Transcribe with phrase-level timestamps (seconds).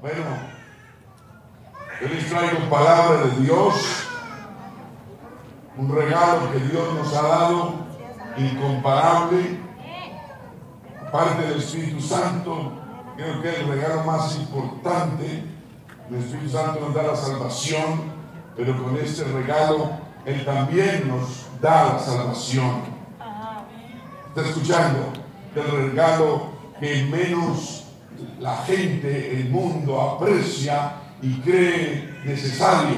[0.00, 0.24] Bueno,
[2.00, 4.06] yo les traigo palabra de Dios,
[5.76, 7.74] un regalo que Dios nos ha dado,
[8.38, 9.58] incomparable,
[11.12, 12.72] parte del Espíritu Santo,
[13.14, 15.44] creo que es el regalo más importante.
[16.08, 18.00] El Espíritu Santo nos da la salvación,
[18.56, 19.90] pero con este regalo
[20.24, 22.84] Él también nos da la salvación.
[24.28, 25.12] ¿Está escuchando?
[25.54, 27.79] El regalo que menos
[28.38, 32.96] la gente, el mundo aprecia y cree necesario.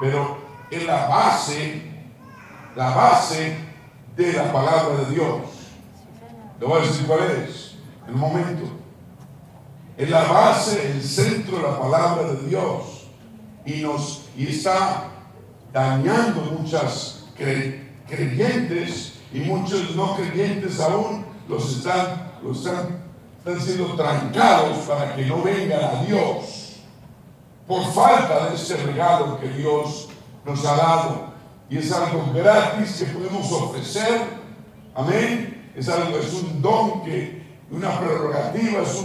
[0.00, 0.38] Pero
[0.70, 1.82] es la base,
[2.74, 3.56] la base
[4.16, 5.42] de la palabra de Dios.
[6.60, 8.64] Le voy a decir cuál es, en un momento.
[9.96, 13.08] Es la base, el centro de la palabra de Dios.
[13.64, 15.04] Y nos y está
[15.72, 17.24] dañando muchas
[18.06, 23.05] creyentes y muchos no creyentes aún los están, los están
[23.46, 26.80] están siendo trancados para que no vengan a Dios
[27.64, 30.08] por falta de ese regalo que Dios
[30.44, 31.26] nos ha dado.
[31.70, 34.22] Y es algo gratis que podemos ofrecer.
[34.96, 35.70] Amén.
[35.76, 39.04] Es algo, es un don que, una prerrogativa, es,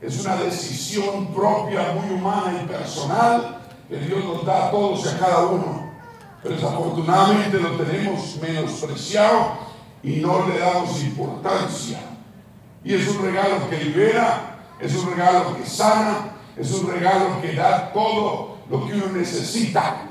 [0.00, 5.08] es una decisión propia, muy humana y personal que Dios nos da a todos y
[5.08, 5.92] a cada uno.
[6.42, 9.58] Pero desafortunadamente lo tenemos menospreciado
[10.02, 12.07] y no le damos importancia.
[12.84, 17.54] Y es un regalo que libera, es un regalo que sana, es un regalo que
[17.54, 20.04] da todo lo que uno necesita.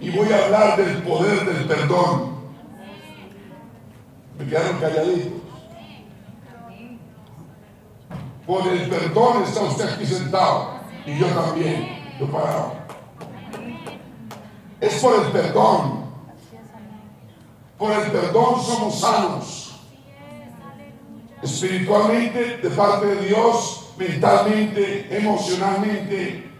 [0.00, 2.40] Y voy a hablar del poder del perdón.
[4.38, 5.32] Me quedaron calladitos.
[8.46, 10.80] Por el perdón está usted aquí sentado.
[11.04, 12.00] Y yo también.
[12.18, 12.72] Yo parado.
[14.80, 15.99] Es por el perdón
[17.80, 19.72] por el perdón somos sanos.
[21.42, 26.52] Espiritualmente, de parte de Dios, mentalmente, emocionalmente,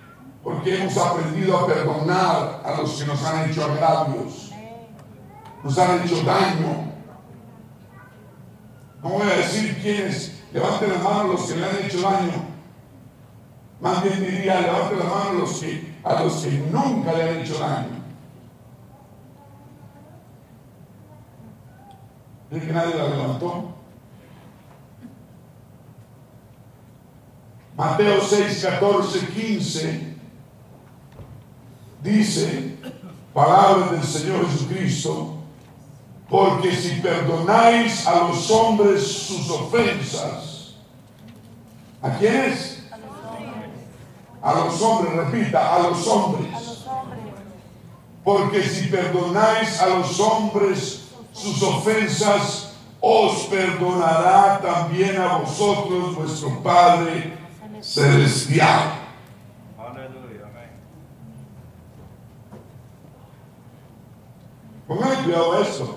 [0.43, 4.51] porque hemos aprendido a perdonar a los que nos han hecho agravios,
[5.63, 6.91] nos han hecho daño.
[9.03, 12.47] No voy a decir quiénes, levanten la mano los que le han hecho daño.
[13.79, 17.59] Más bien diría, levanten la mano los que, a los que nunca le han hecho
[17.59, 18.00] daño.
[22.51, 23.75] ¿Es que nadie la levantó?
[27.77, 30.17] Mateo 6, 14, 15
[32.03, 32.77] dice,
[33.33, 35.37] palabra del Señor Jesucristo,
[36.29, 40.75] porque si perdonáis a los hombres sus ofensas,
[42.03, 42.85] ¿a quiénes?
[44.43, 46.49] A los hombres, repita, a los hombres.
[48.25, 51.00] Porque si perdonáis a los hombres
[51.41, 57.39] sus ofensas, os perdonará también a vosotros vuestro Padre
[57.81, 59.01] Celestial.
[64.87, 65.97] Pongan cuidado a esto.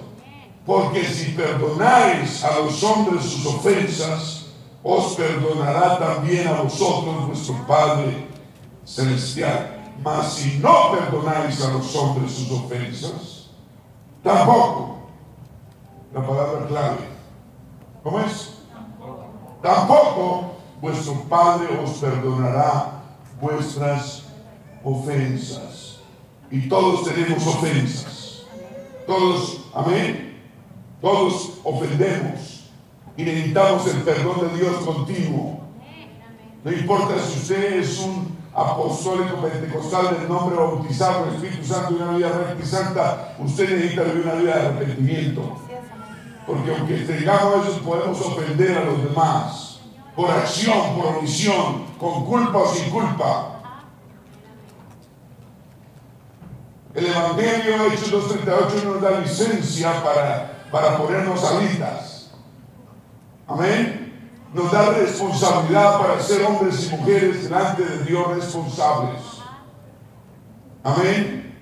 [0.66, 4.46] Porque si perdonáis a los hombres sus ofensas,
[4.82, 8.30] os perdonará también a vosotros vuestro Padre
[8.86, 9.92] Celestial.
[10.02, 13.50] Mas si no perdonáis a los hombres sus ofensas,
[14.24, 15.03] tampoco
[16.14, 16.98] la palabra clave.
[18.04, 18.54] ¿Cómo es?
[19.62, 23.02] Tampoco vuestro Padre os perdonará
[23.42, 24.24] vuestras
[24.84, 26.00] ofensas.
[26.52, 28.44] Y todos tenemos ofensas.
[29.08, 30.38] Todos, amén.
[31.02, 32.70] Todos ofendemos
[33.18, 35.60] y necesitamos el perdón de Dios continuo.
[36.64, 42.02] No importa si usted es un apostólico pentecostal del nombre bautizado el Espíritu Santo y
[42.02, 45.58] una vida recta y santa, usted necesita vivir una vida de arrepentimiento.
[46.46, 49.80] Porque aunque tengamos eso, podemos ofender a los demás.
[50.16, 53.54] Por acción, por omisión, con culpa o sin culpa.
[56.94, 62.30] El Evangelio Hechos 2.38 nos da licencia para, para ponernos alitas.
[63.48, 64.30] Amén.
[64.54, 69.20] Nos da responsabilidad para ser hombres y mujeres delante de Dios responsables.
[70.84, 71.58] Amén.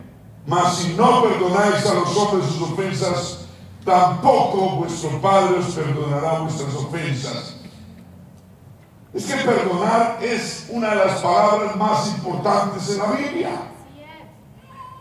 [0.46, 3.41] Mas si no perdonáis a los hombres sus ofensas,
[3.86, 7.56] tampoco vuestro Padre os perdonará vuestras ofensas.
[9.14, 13.50] Es que perdonar es una de las palabras más importantes en la Biblia.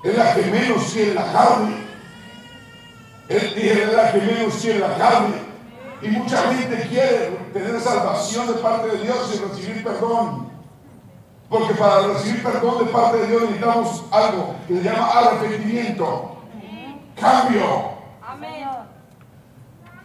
[0.02, 1.76] Es la que menos quiere la carne.
[3.28, 5.50] Es la que menos quiere la carne.
[6.02, 10.50] Y mucha gente quiere tener salvación de parte de Dios y recibir perdón.
[11.48, 16.36] Porque para recibir perdón de parte de Dios necesitamos algo que se llama arrepentimiento,
[17.20, 17.89] cambio,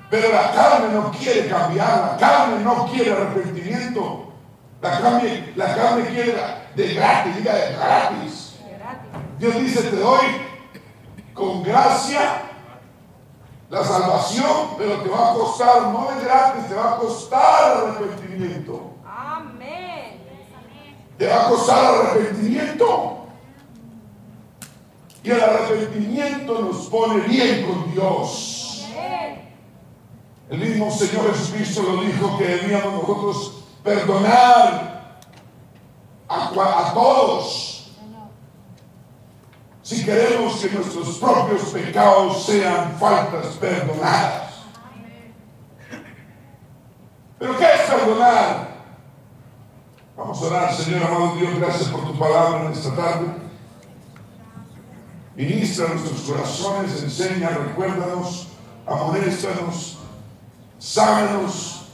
[0.10, 4.34] Pero la carne no quiere cambiar, la carne no quiere arrepentimiento.
[4.82, 6.36] La carne, la carne quiere
[6.76, 8.56] de gratis, diga de gratis.
[9.40, 10.26] Dios dice, te doy
[11.34, 12.44] con gracia
[13.70, 18.94] la salvación, pero te va a costar, no de gratis, te va a costar arrepentimiento.
[19.06, 20.22] Amén.
[21.18, 23.28] Te va a costar arrepentimiento.
[25.24, 28.86] Y el arrepentimiento nos pone bien con Dios.
[30.50, 35.20] El mismo Señor Jesucristo lo dijo que debíamos nosotros perdonar
[36.28, 37.92] a, todos.
[39.82, 44.54] Si queremos que nuestros propios pecados sean faltas perdonadas.
[47.40, 48.76] ¿Pero qué es perdonar?
[50.16, 53.28] Vamos a orar, Señor amado Dios, gracias por tu palabra en esta tarde.
[55.36, 58.48] Ministra nuestros corazones, enseña, recuérdanos,
[58.88, 60.00] amonéstanos,
[60.86, 61.88] sánanos,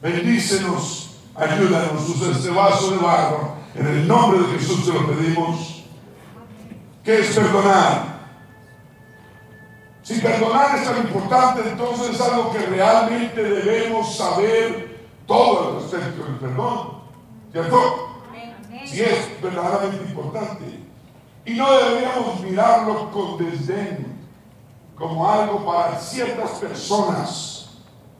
[0.00, 2.08] bendícenos, ayúdanos.
[2.08, 3.54] Usa este vaso de barro.
[3.74, 5.84] En el nombre de Jesús te lo pedimos.
[7.04, 8.20] ¿Qué es perdonar?
[10.02, 16.24] Si perdonar es tan importante, entonces es algo que realmente debemos saber todo al respecto
[16.24, 17.00] del perdón.
[17.50, 18.22] ¿Cierto?
[18.86, 20.80] Si es verdaderamente importante.
[21.44, 24.20] Y no deberíamos mirarlo con desdén,
[24.94, 27.59] como algo para ciertas personas,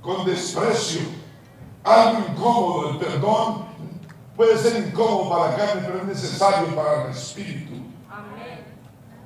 [0.02, 1.02] con desprecio,
[1.84, 2.90] algo incómodo.
[2.90, 3.64] El perdón
[4.36, 7.74] puede ser incómodo para la carne, pero es necesario para el espíritu.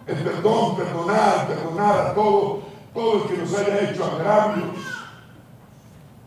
[0.07, 2.63] El perdón, perdonar, perdonar a todo,
[2.93, 4.77] todo el que nos haya hecho agravios.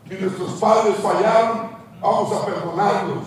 [0.08, 3.24] Si nuestros padres fallaron, vamos a perdonarlos.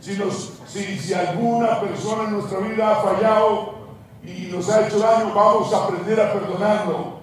[0.00, 3.74] Si nos si, alguna persona en nuestra vida ha fallado
[4.22, 7.16] y nos ha hecho daño, vamos a aprender a perdonarlo.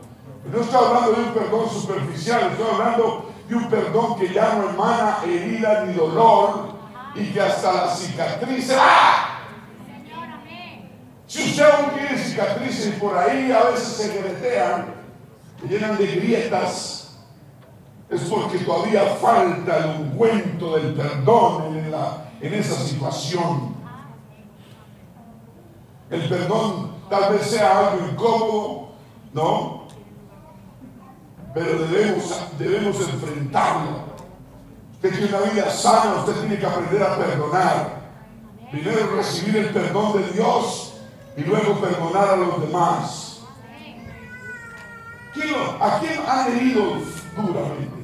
[0.52, 4.70] No estoy hablando de un perdón superficial, estoy hablando de un perdón que ya no
[4.70, 6.74] emana herida ni dolor
[7.16, 8.72] y que hasta la cicatriz.
[8.78, 9.40] ¡Ah!
[11.28, 14.94] Si usted aún tiene cicatrices y por ahí a veces se gretean,
[15.60, 17.18] se llenan de grietas,
[18.10, 23.76] es porque todavía falta el ungüento del perdón en la, en esa situación.
[26.12, 28.90] El perdón tal vez sea algo incómodo,
[29.34, 29.83] ¿no?
[31.54, 34.14] Pero debemos, debemos enfrentarlo.
[34.94, 38.04] Usted tiene una vida sana, usted tiene que aprender a perdonar.
[38.72, 40.94] Primero recibir el perdón de Dios
[41.38, 43.34] y luego perdonar a los demás.
[45.80, 46.82] ¿A quién han herido
[47.36, 48.04] duramente?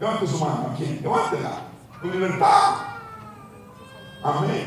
[0.00, 0.70] Levante su mano.
[0.72, 1.00] ¿A quién?
[1.02, 1.60] Levántela.
[2.00, 2.74] Tu libertad.
[4.22, 4.66] Amén.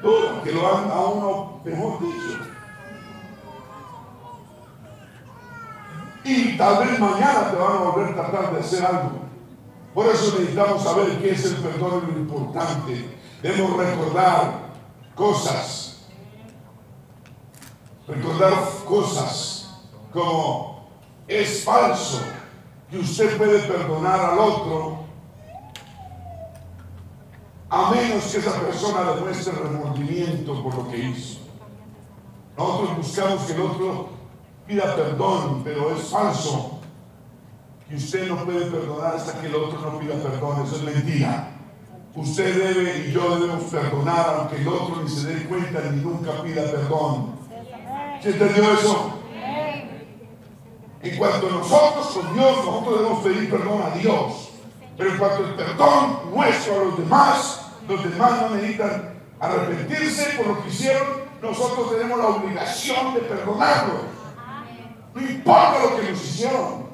[0.00, 2.53] Todo que lo hagan a uno mejor dicho.
[6.24, 9.24] Y tal vez mañana te van a volver a tratar de hacer algo.
[9.92, 13.16] Por eso necesitamos saber qué es el perdón lo importante.
[13.42, 14.70] Debemos recordar
[15.14, 16.06] cosas.
[18.08, 18.52] Recordar
[18.86, 19.80] cosas
[20.12, 20.88] como
[21.28, 22.20] es falso
[22.90, 25.04] que usted puede perdonar al otro
[27.70, 31.40] a menos que esa persona demuestre remordimiento por lo que hizo.
[32.56, 34.13] Nosotros buscamos que el otro
[34.66, 36.80] pida perdón, pero es falso
[37.88, 40.64] que usted no puede perdonar hasta que el otro no pida perdón.
[40.64, 41.50] Eso es mentira.
[42.14, 46.42] Usted debe y yo debemos perdonar aunque el otro ni se dé cuenta ni nunca
[46.42, 47.34] pida perdón.
[48.22, 49.20] ¿Se entendió eso?
[51.02, 54.50] En cuanto a nosotros con Dios, nosotros debemos pedir perdón a Dios.
[54.96, 60.46] Pero en cuanto al perdón nuestro a los demás, los demás no necesitan arrepentirse por
[60.46, 64.13] lo que hicieron, nosotros tenemos la obligación de perdonarlos.
[65.14, 66.84] No importa lo que nos hicieron.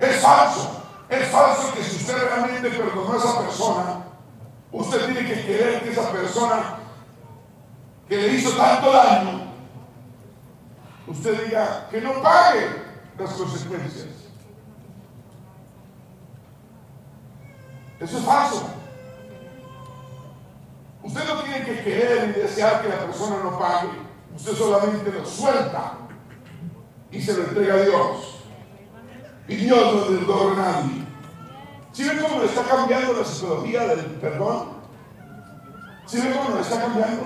[0.00, 0.82] Es falso.
[1.08, 4.04] Es falso que si usted realmente perdonó a esa persona,
[4.72, 6.78] usted tiene que querer que esa persona
[8.08, 9.52] que le hizo tanto daño,
[11.06, 12.66] usted diga que no pague
[13.18, 14.06] las consecuencias.
[18.00, 18.70] Eso es falso.
[21.02, 24.09] Usted no tiene que querer y desear que la persona no pague.
[24.36, 25.98] Usted solamente lo suelta
[27.10, 28.44] y se lo entrega a Dios.
[29.48, 31.06] Y Dios no le a nadie.
[31.92, 34.68] ¿Sí ven cómo le está cambiando la psicología del perdón?
[36.06, 37.22] ¿Sí ven cómo le está cambiando?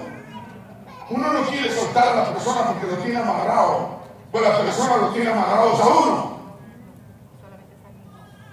[1.10, 3.98] Uno no quiere soltar a la persona porque lo tiene amarrado,
[4.32, 6.34] pues la persona lo tiene amarrado a uno.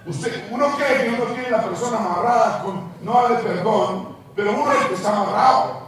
[0.04, 4.72] Usted, uno cree que uno tiene la persona amarrada con no darle perdón, pero uno
[4.72, 5.81] es el que está amarrado.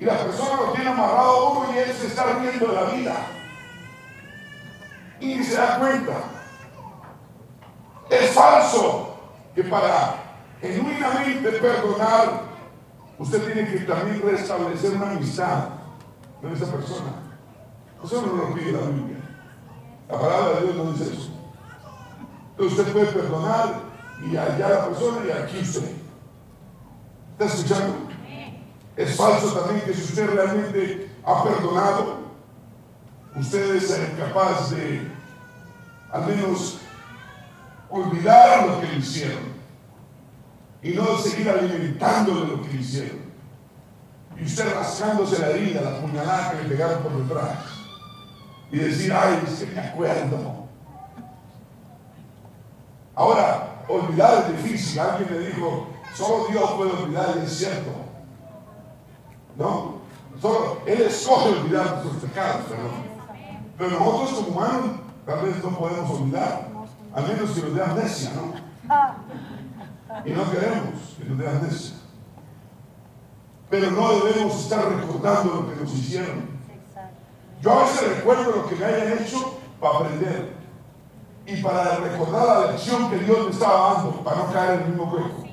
[0.00, 2.84] Y la persona lo tiene amarrado a uno y él se está riendo de la
[2.84, 3.16] vida.
[5.20, 6.12] y se da cuenta.
[8.08, 9.16] Es falso
[9.54, 10.14] que para
[10.60, 12.42] genuinamente perdonar,
[13.18, 15.70] usted tiene que también restablecer una amistad
[16.40, 17.12] con esa persona.
[18.02, 19.18] Eso no lo pide la Biblia.
[20.08, 21.30] La palabra de Dios no dice eso.
[22.50, 23.80] Entonces usted puede perdonar
[24.24, 25.92] y allá la persona y aquí usted.
[27.32, 28.07] ¿Está escuchando?
[28.98, 32.18] Es falso también que si usted realmente ha perdonado,
[33.36, 35.08] usted es capaz de
[36.10, 36.78] al menos
[37.88, 39.44] olvidar lo que le hicieron
[40.82, 43.20] y no seguir alimentando de lo que le hicieron.
[44.36, 47.56] Y usted rascándose la herida, la puñalada que le pegaron por detrás.
[48.72, 50.66] Y decir, ay, que me acuerdo.
[53.14, 54.98] Ahora, olvidar es difícil.
[54.98, 55.86] Alguien me dijo,
[56.16, 58.07] solo Dios puede olvidar y es cierto.
[59.58, 59.96] No,
[60.40, 62.62] solo Él escoge olvidar nuestros pecados.
[63.76, 66.68] Pero nosotros como humanos tal vez no podemos olvidar,
[67.14, 68.54] a menos que nos dé amnesia, ¿no?
[70.24, 71.96] Y no queremos que nos dé amnesia.
[73.68, 76.58] Pero no debemos estar recordando lo que nos hicieron.
[77.60, 80.54] Yo a veces recuerdo lo que me hayan hecho para aprender
[81.44, 84.88] y para recordar la lección que Dios me estaba dando, para no caer en el
[84.90, 85.47] mismo hueco.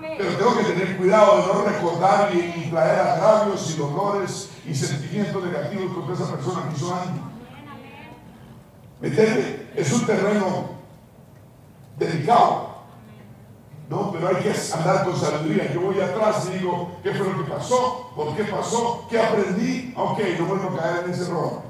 [0.00, 5.44] Pero tengo que tener cuidado de no recordar y, traer agravios y dolores y sentimientos
[5.44, 7.30] negativos contra esa persona que hizo daño.
[9.00, 9.72] ¿Me entiende?
[9.74, 10.70] Es un terreno
[11.98, 12.70] delicado.
[13.88, 15.72] No, pero hay que andar con sabiduría.
[15.72, 18.12] Yo voy atrás y digo, ¿qué fue lo que pasó?
[18.14, 19.06] ¿Por qué pasó?
[19.10, 19.92] ¿Qué aprendí?
[19.96, 21.62] Ok, no vuelvo a caer en ese error.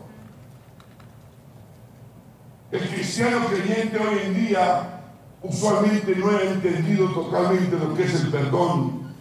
[2.71, 5.00] El cristiano creyente hoy en día
[5.43, 9.15] usualmente no ha entendido totalmente lo que es el perdón.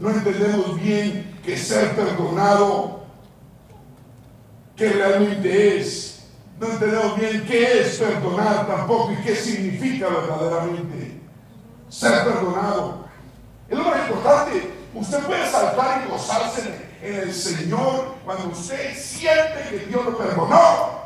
[0.00, 3.04] No entendemos bien que ser perdonado,
[4.76, 6.26] que realmente es.
[6.58, 11.20] No entendemos bien qué es perdonar tampoco y qué significa verdaderamente
[11.88, 13.04] ser perdonado.
[13.68, 14.70] Es lo más importante.
[14.94, 21.02] Usted puede saltar y gozarse en el Señor cuando usted siente que Dios lo perdonó.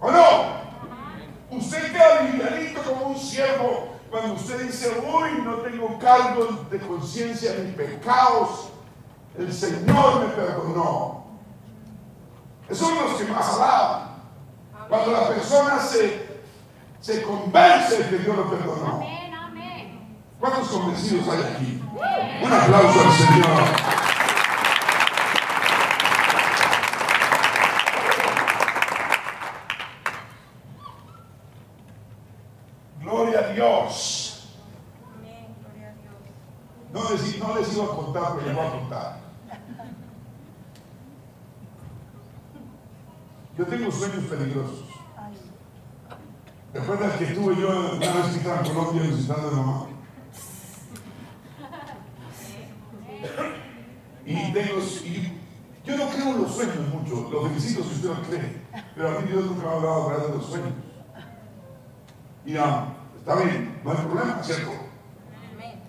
[0.00, 0.59] ¿O no?
[1.50, 7.54] Usted queda livianito como un siervo cuando usted dice, uy, no tengo cargos de conciencia
[7.58, 8.68] ni pecados.
[9.36, 11.24] El Señor me perdonó.
[12.68, 14.10] Esos son los que más alaban.
[14.88, 16.40] Cuando la persona se,
[17.00, 19.04] se convence de que Dios lo perdonó.
[20.38, 21.82] ¿Cuántos convencidos hay aquí?
[22.42, 24.00] Un aplauso al Señor.
[33.60, 34.56] Dios.
[36.92, 39.20] No les, no pero les voy a contar.
[43.58, 44.84] Yo tengo sueños peligrosos.
[46.72, 49.86] ¿Recuerdas que estuve yo una vez que estaba en Colombia visitando a mamá?
[54.24, 54.80] Y tengo,
[55.84, 58.62] yo no creo en los sueños mucho, los felicito si usted lo cree,
[58.94, 60.72] pero a mí Dios nunca me ha hablado de los sueños.
[62.46, 64.70] Y um, Está bien, no hay problema, ¿cierto?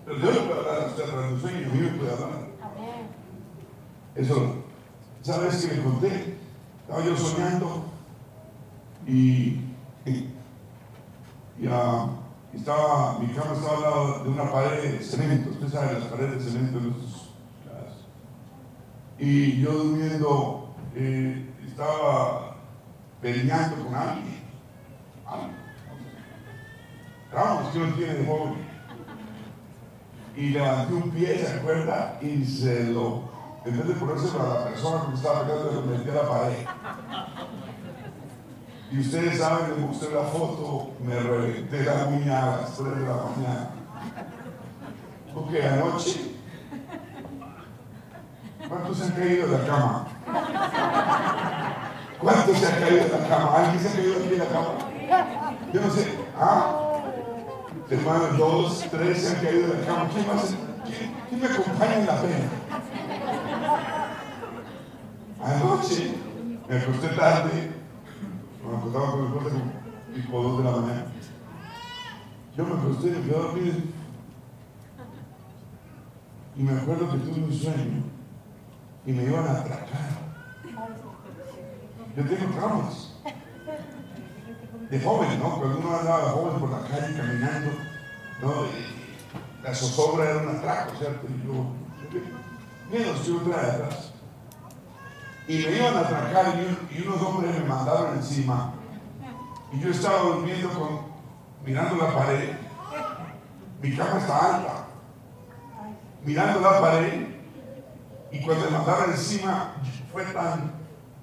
[0.04, 1.80] Pero Dios le puede hablar a usted a través de un sueño y a mí
[1.80, 2.52] me puede hablar.
[4.14, 4.56] Eso,
[5.22, 6.36] ¿sabes que le conté?
[6.82, 7.84] Estaba yo soñando
[9.06, 9.60] y,
[12.52, 15.50] estaba, mi cama estaba al lado de una pared de cemento.
[15.50, 16.94] Usted sabe, las paredes de cemento en
[19.18, 22.56] Y yo durmiendo, eh, estaba
[23.22, 24.42] peleando con alguien.
[25.26, 25.62] alguien
[27.32, 28.71] Vamos, que uno tiene de joven.
[30.36, 32.18] Y levanté un pie, ¿se acuerda?
[32.22, 33.22] Y se lo,
[33.64, 36.66] en vez de ponérselo a la persona que estaba pegando, lo metí a la pared.
[38.90, 43.06] Y ustedes saben, les mostré la foto, me reventé la uña a las 3 de
[43.06, 43.70] la mañana.
[45.34, 46.34] Porque anoche,
[48.68, 50.06] ¿cuántos se han caído de la cama?
[52.20, 53.56] ¿Cuántos se han caído de la cama?
[53.56, 54.74] ¿Alguien se ha caído aquí de la cama?
[55.72, 56.18] Yo no sé.
[56.38, 56.91] ¿Ah?
[57.90, 60.08] Hermanos, dos, tres se han caído de la cama.
[60.12, 60.54] ¿Quién, más,
[61.28, 62.48] quién, me acompaña en la pena?
[65.44, 66.14] Anoche
[66.68, 67.70] me acosté tarde,
[68.64, 69.56] me acostaba con mi esposa
[70.14, 71.06] tipo dos de la mañana.
[72.56, 73.76] Yo me acosté me quedé dormido.
[76.54, 78.02] Y me acuerdo que tuve un sueño
[79.06, 80.08] y me iban a atracar.
[82.14, 83.12] Yo tengo traumas
[84.92, 85.56] de joven, ¿no?
[85.58, 87.70] Cuando uno andaba joven por la calle caminando,
[88.42, 88.66] ¿no?
[88.66, 91.26] Y la zozobra era un atraco, ¿cierto?
[91.28, 91.64] Y yo,
[92.90, 94.12] miedo, estoy de atrás.
[95.48, 98.74] y me iban a atracar y, y unos hombres me mandaron encima.
[99.72, 101.00] Y yo estaba durmiendo con,
[101.64, 102.50] mirando la pared.
[103.80, 104.86] Mi cama está alta.
[106.22, 107.28] Mirando la pared.
[108.30, 109.72] Y cuando me mandaron encima,
[110.12, 110.70] fue tan,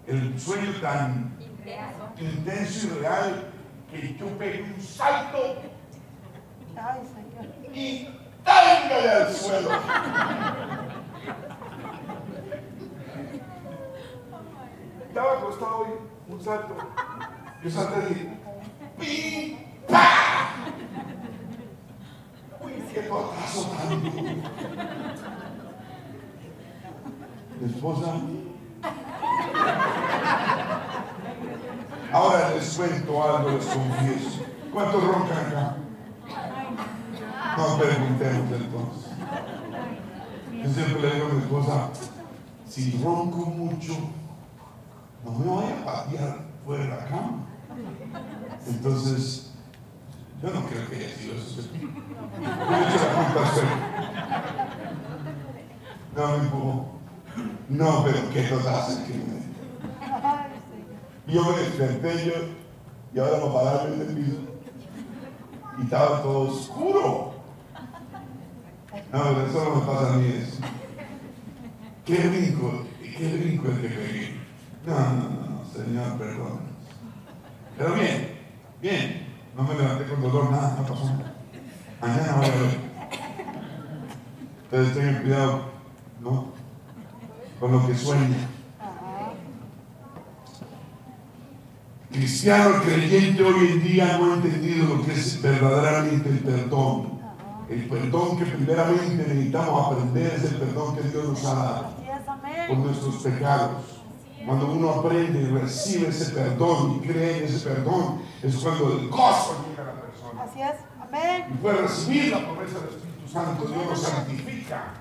[0.08, 1.38] el sueño tan
[2.20, 3.59] intenso y real
[3.92, 5.56] que yo pegué un salto
[7.74, 8.08] y
[8.44, 9.70] tángale al suelo.
[15.08, 15.90] Estaba acostado hoy,
[16.30, 16.76] un salto.
[17.64, 18.40] Yo salté y
[19.00, 19.58] ¡Pim!
[19.88, 20.56] ¡Pa!
[22.62, 24.02] Uy, qué potazo tan
[27.60, 28.14] Mi esposa.
[32.12, 34.46] Ahora les cuento algo, les confieso.
[34.74, 35.76] ¿Cuántos roncan acá?
[37.58, 39.12] No preguntemos entonces.
[40.64, 41.90] Yo siempre le digo a mi esposa,
[42.68, 43.94] si ronco mucho,
[45.24, 47.46] no me voy a patear fuera de la cama.
[48.68, 49.52] Entonces,
[50.42, 51.62] yo no creo que haya sido eso.
[51.62, 51.78] Yo
[53.62, 53.80] he.
[56.16, 57.00] No me empujó.
[57.70, 59.40] No, pero qué hace que me...
[61.30, 62.34] Desperté yo,
[63.14, 64.38] y ahora me pararme en el piso.
[65.78, 67.34] Y estaba todo oscuro.
[69.14, 70.58] No, pero eso no me pasa a mí eso.
[72.06, 74.40] Qué brinco, qué brinco el que pegué.
[74.88, 76.62] No, no, no, Señor, perdón.
[77.78, 78.40] Pero bien,
[78.82, 79.28] bien.
[79.56, 81.36] No me levanté con dolor, nada, no pasó nada.
[82.02, 82.80] Mañana voy a ver.
[84.64, 85.62] Entonces tengan cuidado,
[86.22, 86.54] ¿no?
[87.60, 88.48] Con lo que sueña.
[92.20, 97.18] Cristiano creyente hoy en día no ha entendido lo que es verdaderamente el perdón.
[97.70, 101.94] El perdón que primeramente necesitamos aprender es el perdón que Dios nos ha dado
[102.68, 103.84] por nuestros pecados.
[104.46, 109.08] Cuando uno aprende y recibe ese perdón y cree en ese perdón, es cuando el
[109.08, 110.44] gozo llega a la persona.
[110.44, 111.46] Así es, amén.
[111.54, 114.94] Y puede recibir la promesa del Espíritu Santo, Dios lo santifica.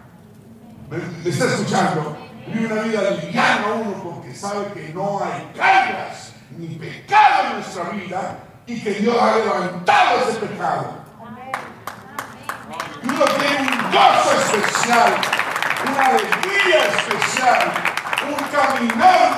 [0.89, 2.28] ¿Me, está escuchando?
[2.53, 7.85] Vive una vida liviana uno porque sabe que no hay cargas ni pecado en nuestra
[7.91, 10.99] vida y que Dios ha levantado ese pecado.
[13.03, 15.15] Y uno tiene un gozo especial,
[15.87, 17.73] una alegría especial
[18.27, 19.37] un caminar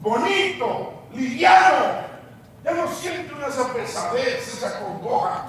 [0.00, 2.10] bonito, liviano.
[2.64, 5.46] Ya no siente una esa pesadez, esa congoja.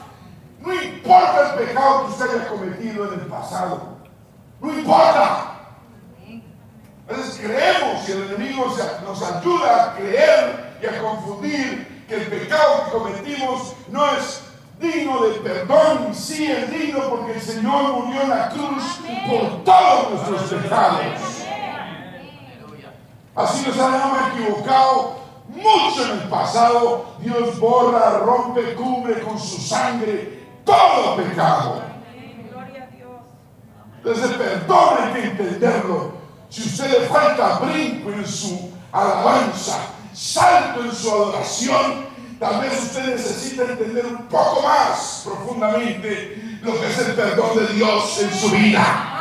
[0.59, 3.97] No importa el pecado que usted haya cometido en el pasado.
[4.59, 5.50] No importa.
[7.11, 12.27] A veces creemos y el enemigo nos ayuda a creer y a confundir que el
[12.27, 14.43] pecado que cometimos no es
[14.79, 20.29] digno de perdón, sí es digno porque el Señor murió en la cruz por todos
[20.29, 21.01] nuestros pecados.
[23.35, 25.15] Así nos habíamos equivocado
[25.49, 27.15] mucho en el pasado.
[27.19, 31.81] Dios borra, rompe, cubre con su sangre todo pecado.
[33.97, 36.20] Entonces, perdón hay que entenderlo.
[36.51, 39.77] Si usted le falta brinco en su alabanza,
[40.13, 42.07] salto en su adoración,
[42.41, 47.73] tal vez usted necesita entender un poco más profundamente lo que es el perdón de
[47.73, 49.11] Dios en su vida.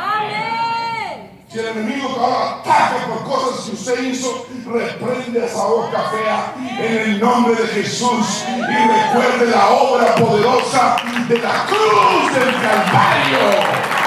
[1.49, 6.97] Si el enemigo ahora ataca por cosas que usted hizo, reprende esa boca fea en
[6.97, 10.97] el nombre de Jesús y recuerde la obra poderosa
[11.29, 14.00] de la cruz del Calvario.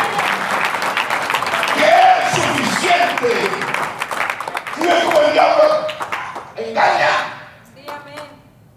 [4.84, 5.64] Si como el diablo
[6.56, 7.08] engaña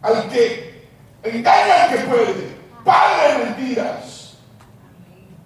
[0.02, 0.88] al que
[1.22, 4.38] engaña al que puede, padre de mentiras.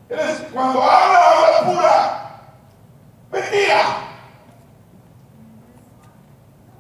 [0.08, 2.21] Eres, cuando habla, habla pura
[3.32, 4.08] Mentira.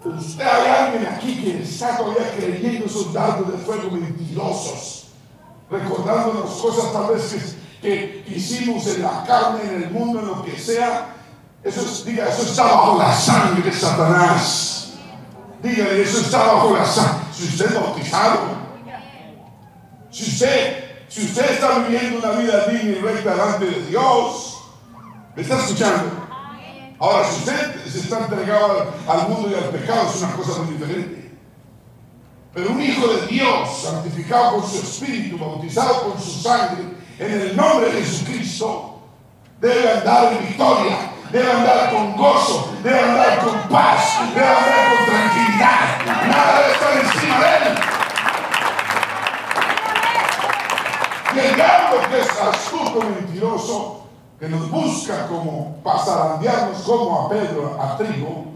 [0.03, 5.07] Usted hay alguien aquí que está todavía creyendo esos datos de fuego mentirosos,
[5.69, 10.57] recordándonos cosas tal vez que, hicimos en la carne, en el mundo, en lo que
[10.59, 11.20] sea.
[11.63, 14.93] Eso, diga, eso está bajo la sangre de Satanás.
[15.61, 17.25] Dígale, eso está bajo la sangre.
[17.31, 18.39] Si usted es bautizado,
[20.09, 24.63] si usted, si usted está viviendo una vida digna y recta delante de Dios,
[25.35, 26.21] ¿me está escuchando?
[26.99, 30.75] Ahora, si usted se está entregado al, mundo y al pecado, es una cosa muy
[30.75, 31.31] diferente.
[32.53, 36.83] Pero un hijo de Dios, santificado con su espíritu, bautizado con su sangre,
[37.17, 38.99] en el nombre de Jesucristo,
[39.59, 45.05] debe andar en victoria, debe andar con gozo, debe andar con paz, debe andar con
[45.05, 46.05] tranquilidad.
[46.27, 47.77] Nada debe estar encima de él.
[51.33, 54.07] Y el diablo que es astuto, mentiroso,
[54.39, 58.51] que nos busca como pasarandearnos como a Pedro, a trigo,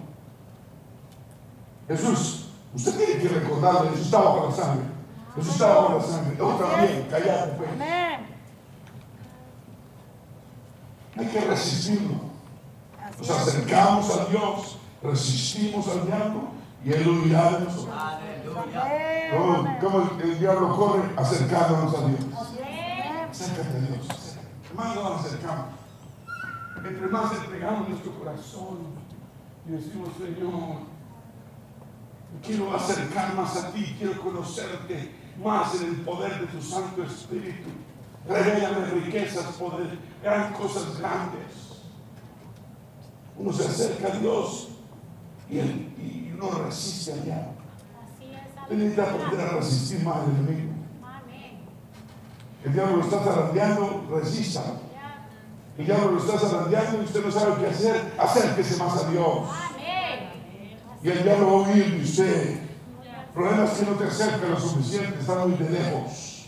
[1.88, 4.86] Jesús, usted tiene que recordarle, Jesús estaba bajo la sangre.
[5.36, 6.42] Jesús estaba bajo la sangre.
[6.42, 7.54] Otra vez, callado.
[7.58, 7.70] Pues.
[11.18, 12.25] Hay que resistirlo.
[13.20, 16.50] Nos acercamos a Dios, resistimos al diablo
[16.84, 17.96] y Él huirá de nosotros.
[19.82, 22.20] Como, el, diablo corre acercándonos a Dios.
[23.30, 24.08] Acércate a Dios.
[24.76, 25.66] Más nos acercamos.
[26.86, 28.78] Entre más entregamos nuestro corazón
[29.68, 30.82] y decimos, Señor,
[32.44, 37.70] quiero acercar más a ti, quiero conocerte más en el poder de tu Santo Espíritu.
[38.28, 41.65] Revélame riquezas, poder, gran cosas grandes.
[43.38, 44.70] Uno se acerca a Dios
[45.50, 47.52] y, y uno resiste al diablo.
[48.64, 50.72] Usted necesita aprender a resistir más al enemigo.
[52.64, 54.64] El diablo lo está zarandeando, resista.
[55.78, 59.50] El diablo lo está zarandeando y usted no sabe qué hacer, acérquese más a Dios.
[61.04, 62.50] Y el diablo va a huir de usted.
[62.54, 66.46] El problema es que no te acerca lo suficiente, está muy de lejos.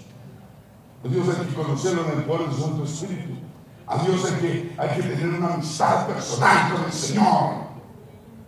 [1.03, 3.46] Dios hay que conocerlo en el poder de su Santo Espíritu.
[3.87, 7.53] A Dios hay que, hay que tener una amistad personal con el Señor,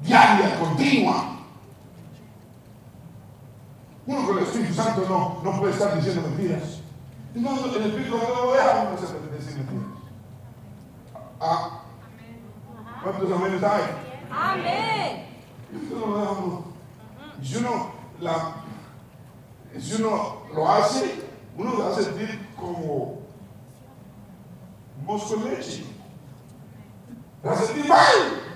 [0.02, 1.38] diaria, continua.
[4.06, 6.82] Uno con el Espíritu Santo no, no puede estar diciendo mentiras.
[7.36, 9.86] No, el Espíritu no lo deja uno decir mentiras.
[11.40, 11.84] Ah.
[13.02, 13.82] ¿Cuántos amenes hay?
[14.30, 15.26] Amén.
[15.72, 18.56] Y si uno, la,
[19.80, 21.24] si uno lo hace,
[21.58, 23.19] uno va a sentir como
[25.06, 25.86] mosco en leche.
[27.46, 28.50] Va a sentir mal.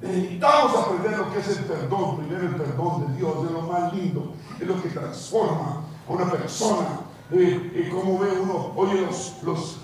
[0.00, 3.92] Necesitamos aprender lo que es el perdón, primero el perdón de Dios, de lo más
[3.92, 7.00] lindo, es lo que transforma a una persona.
[7.32, 9.78] Eh, y como ve uno, oye los, los,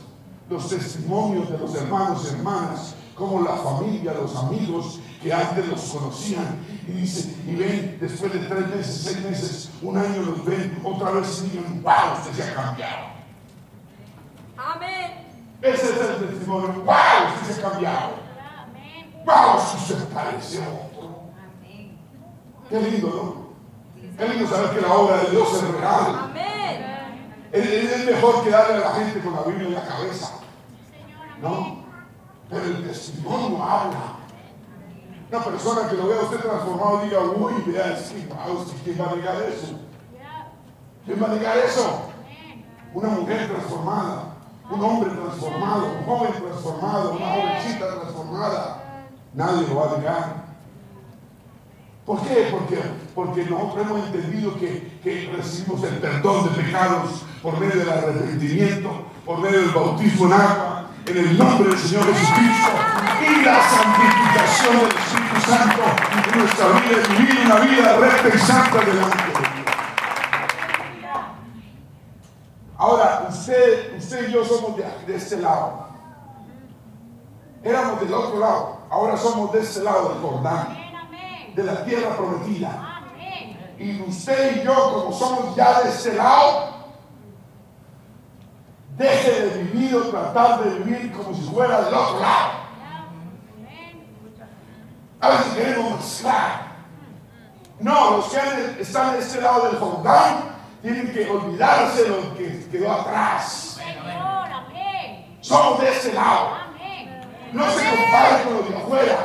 [0.48, 5.80] los testimonios de los hermanos y hermanas, como la familia, los amigos que antes los
[5.82, 10.80] conocían, y dice, y ven, después de tres meses, seis meses, un año los ven,
[10.84, 13.13] otra vez digan, wow, usted se ha cambiado.
[14.56, 15.26] Amén.
[15.62, 16.94] Ese es el testimonio, wow,
[17.40, 18.10] usted se ha cambiado.
[19.24, 21.24] Wow, usted se parece a otro.
[22.68, 23.44] Qué lindo, ¿no?
[24.16, 26.18] Qué lindo saber que la obra de Dios es real.
[26.24, 26.44] Amén.
[27.52, 30.32] Es, mejor que darle a la gente con la Biblia en la cabeza.
[31.40, 31.84] ¿No?
[32.50, 34.18] Pero el testimonio habla.
[35.30, 38.28] Una persona que lo vea usted transformado diga, uy, vea, es que,
[38.84, 39.78] ¿quién va a negar eso?
[41.04, 42.02] ¿Quién va a negar eso?
[42.92, 44.33] Una mujer transformada,
[44.70, 48.82] un hombre transformado, un joven transformado, una jovencita transformada.
[49.34, 50.44] Nadie lo va a negar.
[52.06, 52.48] ¿Por qué?
[52.50, 52.82] Porque,
[53.14, 58.90] porque nosotros hemos entendido que, que recibimos el perdón de pecados por medio del arrepentimiento,
[59.24, 62.70] por medio del bautismo en agua, en el nombre del Señor Jesucristo
[63.22, 65.82] y la santificación del Espíritu Santo
[66.32, 69.64] en nuestra vida vivir una vida recta y santa delante de Dios.
[72.76, 75.88] Ahora, usted, usted y yo somos de, de este lado.
[77.62, 80.76] Éramos del otro lado, ahora somos de este lado del Jordán,
[81.54, 82.90] de la tierra prometida.
[83.78, 86.74] Y usted y yo, como somos ya de este lado,
[88.96, 92.52] Deje de vivir o tratar de vivir como si fuera del otro lado.
[95.20, 96.74] A veces queremos mezclar.
[97.80, 102.68] No, los que están de este lado del Jordán tienen que olvidarse de lo que
[102.70, 103.73] quedó atrás.
[105.40, 106.56] Somos de este lado.
[107.52, 109.18] No se compare con los de afuera.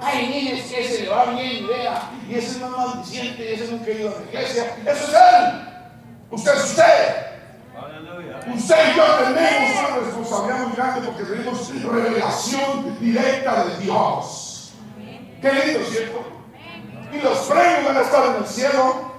[0.00, 2.10] Ay, mire, es que se le va bien y vea.
[2.28, 4.76] Y ese no es maldiciente, y ese nunca ha ido a la iglesia.
[4.86, 5.68] Eso es él.
[6.30, 7.34] Usted es usted.
[8.54, 14.72] Usted y yo tenemos una responsabilidad muy grande porque tenemos revelación directa de Dios.
[15.40, 16.24] Qué lindo, ¿cierto?
[17.12, 19.12] Y los premios van a estar en el cielo.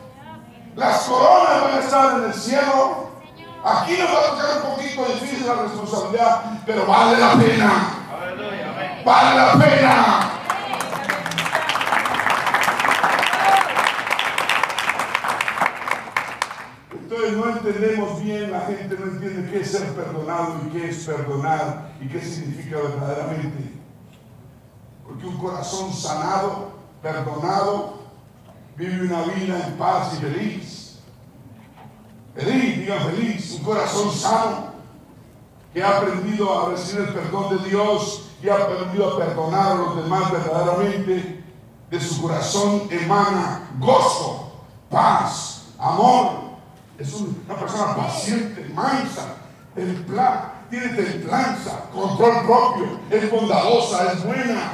[0.76, 3.05] Las coronas van a estar en el cielo.
[3.66, 7.72] Aquí nos va a tocar un poquito difícil la responsabilidad, pero vale la pena.
[9.04, 10.32] Vale la pena.
[17.32, 21.92] no entendemos bien, la gente no entiende qué es ser perdonado y qué es perdonar
[22.00, 23.72] y qué significa verdaderamente.
[25.06, 28.00] Porque un corazón sanado, perdonado,
[28.76, 30.85] vive una vida en paz y feliz.
[32.36, 34.76] Feliz, diga feliz, un corazón sano
[35.74, 39.76] que ha aprendido a recibir el perdón de Dios y ha aprendido a perdonar a
[39.76, 41.44] los demás verdaderamente.
[41.90, 44.52] De su corazón emana gozo,
[44.90, 46.46] paz, amor,
[46.98, 49.36] es una persona paciente, mansa,
[49.74, 54.72] templa, tiene templanza, control propio, es bondadosa, es buena.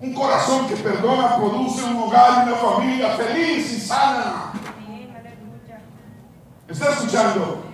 [0.00, 4.52] Un corazón que perdona produce un hogar y una familia feliz y sana.
[6.70, 7.64] ¿Está escuchando?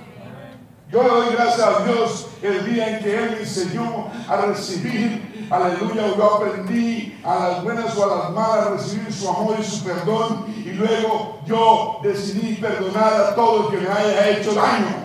[0.90, 5.48] Yo le doy gracias a Dios el día en que Él me enseñó a recibir,
[5.50, 9.64] aleluya, yo aprendí a las buenas o a las malas, a recibir su amor y
[9.64, 10.46] su perdón.
[10.64, 14.96] Y luego yo decidí perdonar a todo el que me haya hecho daño.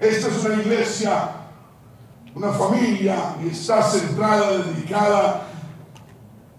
[0.00, 1.30] Esta es una iglesia,
[2.34, 5.46] una familia y está centrada, dedicada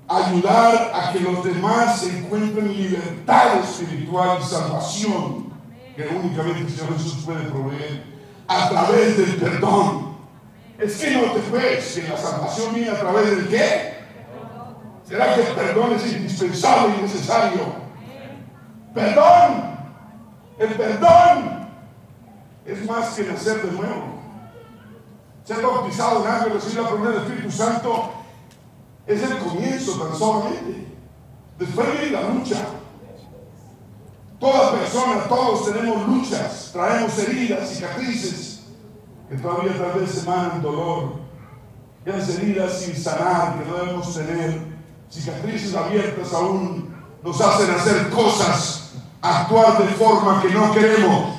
[0.07, 5.47] ayudar a que los demás se encuentren libertad espiritual y salvación
[5.95, 8.03] que únicamente el Señor Jesús puede proveer
[8.47, 10.15] a través del perdón.
[10.77, 13.97] Es que no te ves que la salvación viene a través del qué?
[15.03, 17.61] ¿Será que el perdón es indispensable y necesario?
[18.93, 19.77] Perdón.
[20.59, 21.67] El perdón
[22.65, 24.17] es más que nacer de nuevo.
[25.43, 28.16] Ser bautizado en y recibir la promesa del Espíritu Santo
[29.07, 30.87] es el comienzo tan solamente.
[31.57, 32.65] Después viene la lucha.
[34.39, 38.63] Toda persona, todos tenemos luchas, traemos heridas, cicatrices,
[39.29, 41.13] que todavía tal vez emanan dolor.
[42.05, 44.61] Esas heridas sin sanar que no debemos tener,
[45.09, 51.35] cicatrices abiertas aún, nos hacen hacer cosas, actuar de forma que no queremos.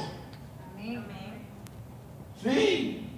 [2.42, 3.08] Sí.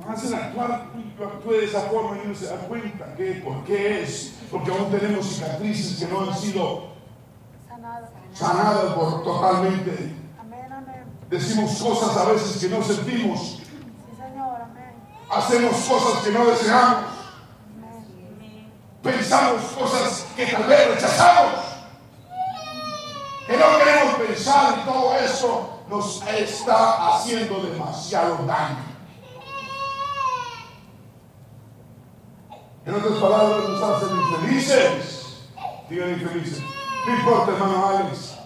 [0.00, 0.91] Nos hacen actuar,
[1.26, 4.34] actúe de esa forma y uno se da cuenta que por qué es.
[4.50, 6.92] Porque aún tenemos cicatrices que no han sido
[8.34, 10.16] sanadas por totalmente.
[11.30, 13.58] Decimos cosas a veces que no sentimos.
[15.30, 17.04] Hacemos cosas que no deseamos.
[19.02, 21.54] Pensamos cosas que tal vez rechazamos.
[23.46, 28.91] Que no queremos pensar y todo eso nos está haciendo demasiado daño.
[32.84, 35.48] En otras palabras, nos hacen infelices.
[35.88, 36.62] Digan infelices.
[37.06, 38.36] No importa, hermano Alex.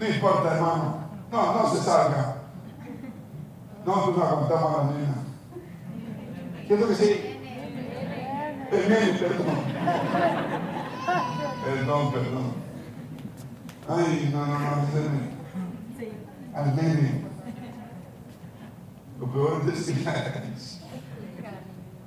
[0.00, 0.98] No importa, hermano.
[1.30, 2.36] No, no se salga.
[3.84, 5.14] No, tú no aguantamos a la nena.
[6.66, 7.38] ¿Qué que sí?
[8.72, 9.46] El nene, perdón.
[11.64, 12.52] Perdón, perdón.
[13.88, 15.36] Ay, no, no, no,
[16.54, 17.24] al nene.
[19.20, 19.92] Lo peor es que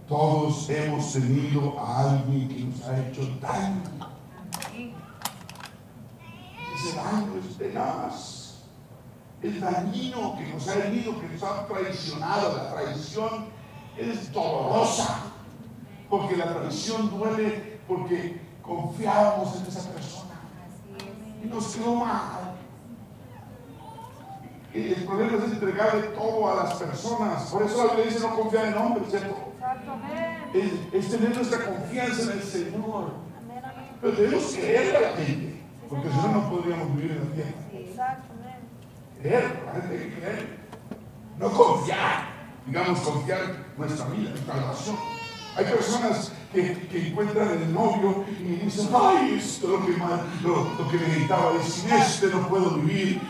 [0.10, 3.84] todos hemos tenido a alguien que nos ha hecho daño.
[6.76, 8.63] Ese daño es tenaz.
[9.43, 12.58] Es dañino que nos ha herido, que nos ha traicionado.
[12.58, 13.45] La traición
[13.95, 15.26] es dolorosa.
[16.10, 20.34] Porque la traición duele porque confiábamos en esa persona.
[21.43, 22.50] Y nos quedó mal
[24.74, 27.43] el problema es entregarle todo a las personas.
[27.50, 29.36] Por eso la Biblia dice no confiar en hombres, ¿cierto?
[30.53, 33.13] Es, es, tener nuestra confianza en el Señor.
[34.01, 37.51] Pero debemos creer a la gente, porque si no, no podríamos vivir en la tierra.
[39.21, 40.59] Creer, la gente hay que creer.
[41.38, 42.27] No confiar,
[42.65, 43.39] digamos, confiar
[43.77, 44.95] nuestra vida, nuestra relación.
[45.55, 49.91] Hay personas que, que, encuentran el novio y dicen, ay, esto es lo que,
[50.43, 53.21] lo, lo que necesitaba, y sin este no puedo vivir.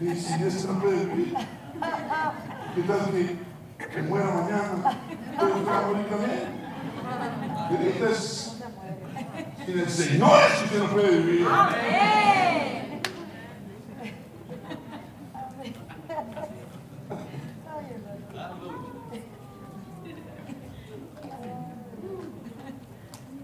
[0.00, 1.34] Y si Dios no puede vivir,
[2.74, 3.38] ¿qué tal que,
[3.78, 4.98] que muera mañana?
[5.38, 6.64] Todo está también.
[7.70, 8.56] Y dices,
[9.66, 11.46] sin el Señor es que no puede vivir.
[11.50, 13.00] Amén.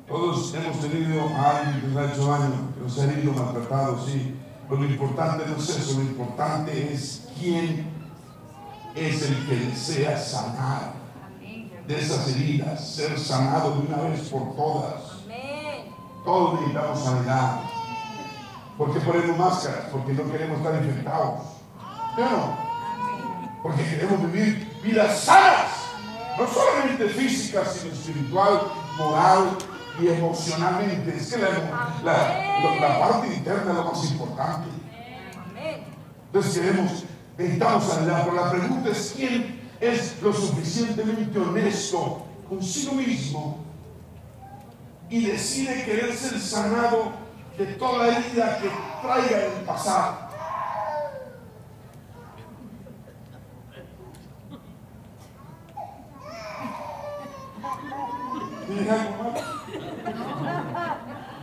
[0.07, 4.05] Todos hemos tenido a alguien que nos ha hecho daño, que nos ha herido, maltratado,
[4.05, 4.37] sí
[4.71, 8.00] pero lo importante no es eso, lo importante es quién
[8.95, 10.93] es el que desea sanar
[11.87, 15.03] de esas heridas, ser sanado de una vez por todas.
[16.25, 17.61] Todos necesitamos sanidad.
[18.77, 19.87] ¿Por qué ponemos máscaras?
[19.91, 21.41] Porque no queremos estar infectados.
[22.19, 22.57] no?
[23.63, 25.71] Porque queremos vivir vidas sanas.
[26.39, 28.63] No solamente físicas, sino espiritual,
[28.97, 29.59] moral,
[30.01, 31.17] y emocionalmente.
[31.17, 34.69] Es que la, parte interna es lo más importante.
[36.27, 37.05] Entonces queremos,
[37.81, 43.65] sanidad, pero la pregunta es quién es lo suficientemente honesto consigo mismo
[45.09, 47.13] y decide querer ser sanado
[47.57, 48.71] de toda herida que
[49.03, 50.31] traiga el pasado.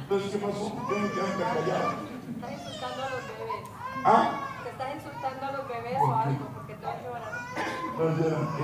[0.01, 0.73] Entonces, ¿qué pasó?
[0.73, 1.93] ¿Por qué me quedaste callado?
[2.36, 3.69] Estás insultando a los bebés.
[4.05, 4.46] ¿Ah?
[5.17, 7.34] Insultando a los bebés o algo porque a llorar.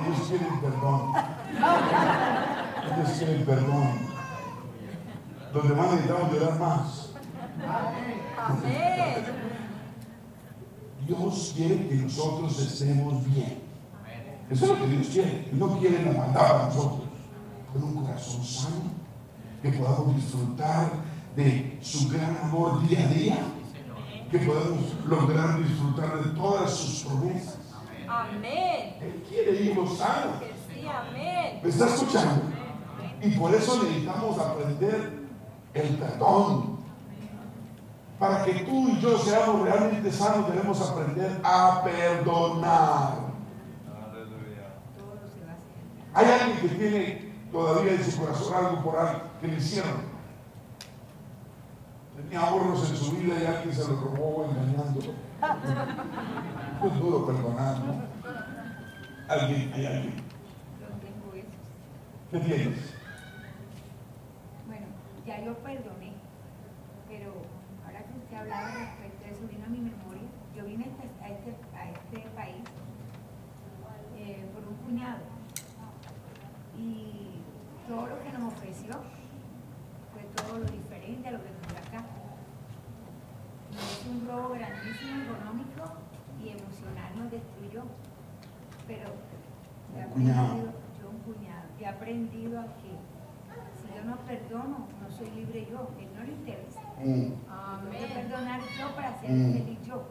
[0.05, 1.13] ellos quieren perdón.
[2.85, 3.89] Ellos quieren perdón.
[5.53, 7.09] Los demás necesitamos llorar más.
[8.37, 9.25] Amén.
[11.07, 13.63] Dios quiere que nosotros estemos bien.
[14.49, 15.49] Eso es lo que Dios quiere.
[15.53, 17.09] no quiere la maldad para nosotros.
[17.71, 18.91] Con un corazón sano,
[19.63, 20.91] que podamos disfrutar
[21.35, 23.37] de su gran amor día a día,
[24.33, 27.59] que podamos lograr disfrutar de todas sus promesas.
[28.07, 28.95] Amén.
[28.99, 30.37] Él quiere hijos sanos.
[30.67, 31.59] Sí, amén.
[31.61, 32.41] ¿Me está escuchando?
[33.21, 35.19] Y por eso necesitamos aprender
[35.75, 36.79] el perdón.
[38.17, 43.33] Para que tú y yo seamos realmente sanos, debemos aprender a perdonar.
[46.15, 50.12] Hay alguien que tiene todavía en su corazón algo por algo que le hicieron.
[52.15, 55.13] Tenía ahorros en su vida y alguien se lo robó engañándolo.
[56.85, 58.03] Es duro perdonar, ¿no?
[59.27, 60.15] Alguien, hay alguien.
[62.31, 62.93] ¿Qué tienes?
[64.65, 64.87] Bueno,
[65.25, 66.13] ya yo perdoné,
[67.07, 67.33] pero
[67.85, 70.27] ahora que usted hablaba respecto de eso, vino a mi memoria.
[70.55, 72.63] Yo vine a este, a este, este país
[74.17, 75.19] eh, por un cuñado
[76.77, 77.41] y
[77.87, 78.93] todo lo que nos ofreció
[80.11, 82.05] fue todo lo diferente a lo que nos da acá.
[83.71, 85.83] Y es un robo grandísimo económico
[86.43, 87.83] y emocional nos destruyó.
[88.87, 89.09] Pero
[89.95, 92.91] he aprendido, yo un cuñado, he aprendido a que
[93.79, 96.81] si yo no perdono, no soy libre yo, él no le interesa.
[96.99, 97.31] Mm.
[97.91, 99.53] Tengo que perdonar yo para ser mm.
[99.53, 100.03] feliz yo.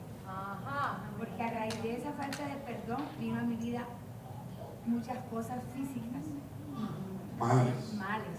[1.19, 3.85] Porque a raíz de esa falta de perdón vino a mi vida
[4.87, 6.25] muchas cosas físicas.
[7.39, 7.95] Males.
[7.95, 8.39] Males.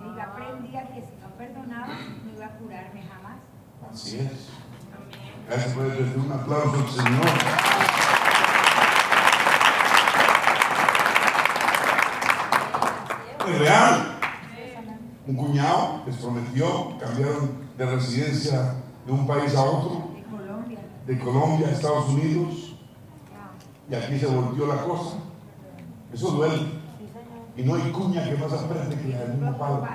[0.00, 3.38] Y yo aprendí a que si no perdonaba, no iba a curarme jamás.
[3.90, 4.48] Así es.
[5.48, 7.26] Gracias por un aplauso al Señor.
[13.48, 14.18] Es real.
[15.26, 18.74] Un cuñado les prometió, cambiaron de residencia
[19.06, 20.10] de un país a otro,
[21.06, 22.74] de Colombia, de a Estados Unidos,
[23.90, 25.16] y aquí se volvió la cosa.
[26.12, 26.82] Eso duele.
[27.56, 29.90] Y no hay cuña que más aprende que el mismo padre.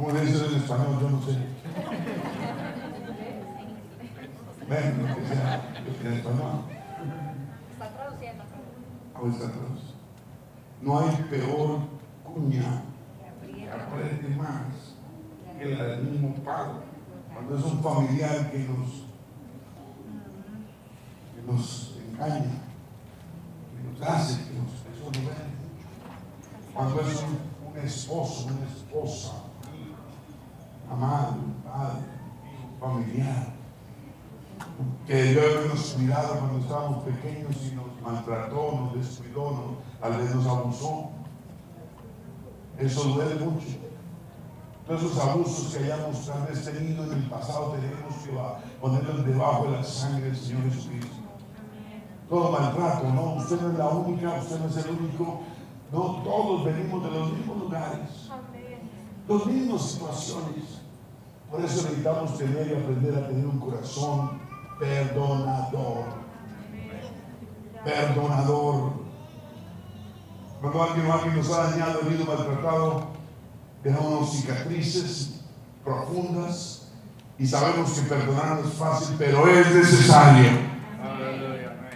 [0.00, 0.98] ¿Cómo le dicen en español?
[0.98, 1.32] Yo no sé.
[4.66, 6.64] Ven, lo que sea, en español.
[7.72, 8.44] Está traduciendo.
[9.14, 9.94] Ahora está traduciendo.
[10.80, 11.80] No hay peor
[12.24, 12.82] cuña
[13.44, 14.94] que aprende más
[15.58, 16.78] que la del mismo padre.
[17.34, 19.04] Cuando es un familiar que nos,
[21.34, 22.62] que nos engaña,
[23.76, 25.36] que nos hace, que nos, eso no mucho.
[26.72, 29.50] Cuando es un, un esposo, una esposa,
[30.90, 32.02] amado, padre,
[32.80, 33.52] familiar,
[35.06, 40.34] que debió habernos cuidado cuando estábamos pequeños y nos maltrató, nos descuidó, nos, tal vez
[40.36, 41.10] nos abusó.
[42.78, 43.66] Eso duele mucho.
[44.86, 49.64] Todos esos abusos que hayamos tal vez tenido en el pasado tenemos que ponerlos debajo
[49.64, 51.16] de la sangre del Señor Jesucristo.
[52.28, 53.34] Todo maltrato, ¿no?
[53.34, 55.40] Usted no es la única, usted no es el único.
[55.92, 58.30] No, todos venimos de los mismos lugares,
[59.28, 60.64] las mismas situaciones.
[61.50, 64.38] Por eso necesitamos tener y aprender a tener un corazón
[64.78, 66.19] perdonador.
[67.84, 68.92] Perdonador.
[70.60, 73.06] Cuando alguien, nos ha dañado, herido, maltratado,
[73.82, 75.40] dejamos cicatrices
[75.82, 76.88] profundas
[77.38, 80.70] y sabemos que perdonar no es fácil, pero es necesario.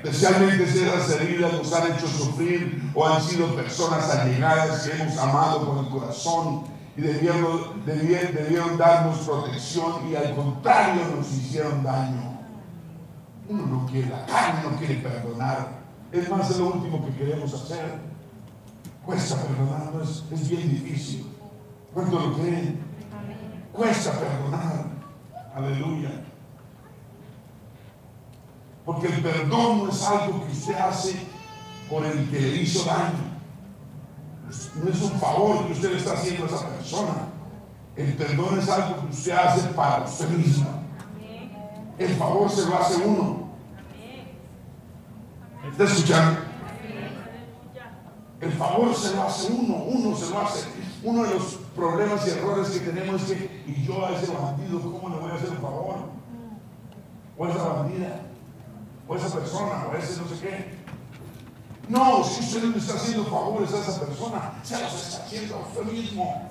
[0.02, 5.16] Especialmente si esas heridas nos han hecho sufrir o han sido personas allegadas que hemos
[5.18, 6.64] amado con el corazón
[6.96, 12.33] y debieron, debieron, darnos protección y al contrario nos hicieron daño.
[13.48, 15.68] Uno no quiere, la carne no quiere perdonar.
[16.10, 17.98] Es más, es lo último que queremos hacer.
[19.04, 21.26] Cuesta perdonar, es, bien difícil.
[21.92, 22.80] ¿Cuánto lo creen?
[23.72, 24.86] Cuesta perdonar.
[25.54, 26.10] Aleluya.
[28.84, 31.26] Porque el perdón no es algo que usted hace
[31.88, 33.34] por el que le hizo daño
[34.74, 37.14] no es un favor que usted le está haciendo a esa persona.
[37.96, 40.83] El perdón es algo que usted hace para usted mismo.
[41.98, 43.44] El favor se lo hace uno.
[45.70, 46.40] ¿Está escuchando?
[48.40, 50.66] El favor se lo hace uno, uno se lo hace.
[51.02, 54.80] Uno de los problemas y errores que tenemos es que, y yo a ese bandido,
[54.80, 55.96] ¿cómo le voy a hacer un favor?
[57.36, 58.20] O a esa bandida,
[59.08, 60.84] o a esa persona, o a ese no sé qué.
[61.88, 65.58] No, si usted le está haciendo favores a esa persona, se los está haciendo a
[65.60, 66.50] usted mismo.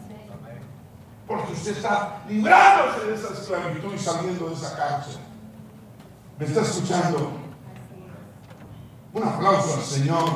[1.27, 5.17] Porque usted está librándose de esa esclavitud y saliendo de esa cárcel.
[6.43, 7.31] ¿Me está escuchando?
[9.13, 10.29] Un aplauso al Señor.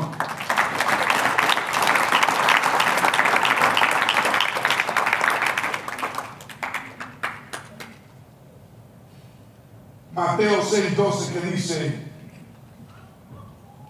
[10.14, 12.10] Mateo 6:12 que dice,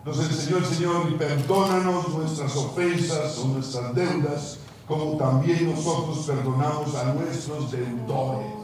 [0.03, 4.57] nos enseñó el Señor y perdónanos nuestras ofensas o nuestras deudas,
[4.88, 8.57] como también nosotros perdonamos a nuestros deudores.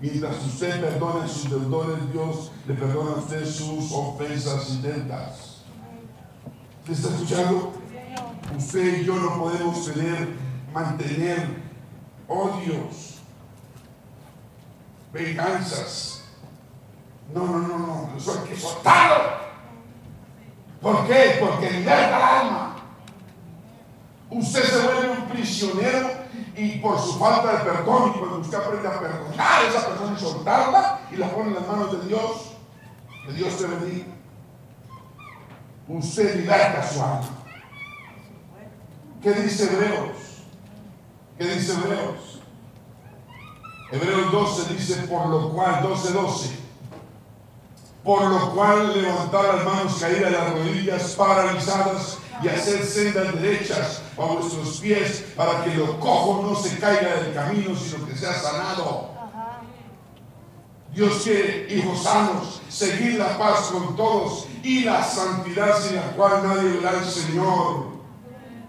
[0.00, 5.62] Mientras usted perdona a sus deudores, Dios le perdona a usted sus ofensas y deudas.
[6.80, 7.72] ¿Usted está escuchando?
[8.56, 10.28] Usted y yo no podemos tener,
[10.72, 11.62] mantener
[12.28, 13.16] odios,
[15.12, 16.24] venganzas.
[17.34, 18.16] No, no, no, no.
[18.16, 19.48] Eso hay que soltarlo.
[20.80, 21.38] ¿Por qué?
[21.40, 22.76] Porque liberta el alma.
[24.30, 26.17] Usted se vuelve un prisionero
[26.58, 30.16] y por su falta de perdón, y cuando usted aprende a perdonar a esa persona
[30.16, 32.52] y soltarla y la pone en las manos de Dios,
[33.24, 34.06] que Dios te bendiga.
[35.86, 37.28] Usted liberta su alma.
[39.22, 40.16] ¿Qué dice Hebreos?
[41.38, 42.40] ¿Qué dice Hebreos?
[43.92, 46.68] Hebreos 12 dice, por lo cual, 12, 12
[48.08, 54.26] por lo cual levantar las manos caídas, las rodillas paralizadas y hacer sendas derechas a
[54.34, 59.18] vuestros pies para que lo cojo no se caiga del camino, sino que sea sanado.
[60.92, 66.42] Dios quiere hijos sanos, seguir la paz con todos y la santidad sin la cual
[66.42, 67.98] nadie verá al Señor.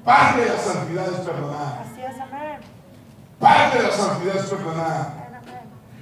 [0.03, 1.85] Parte de la santidad es perdonar.
[3.39, 5.41] Parte de la santidad es perdonar.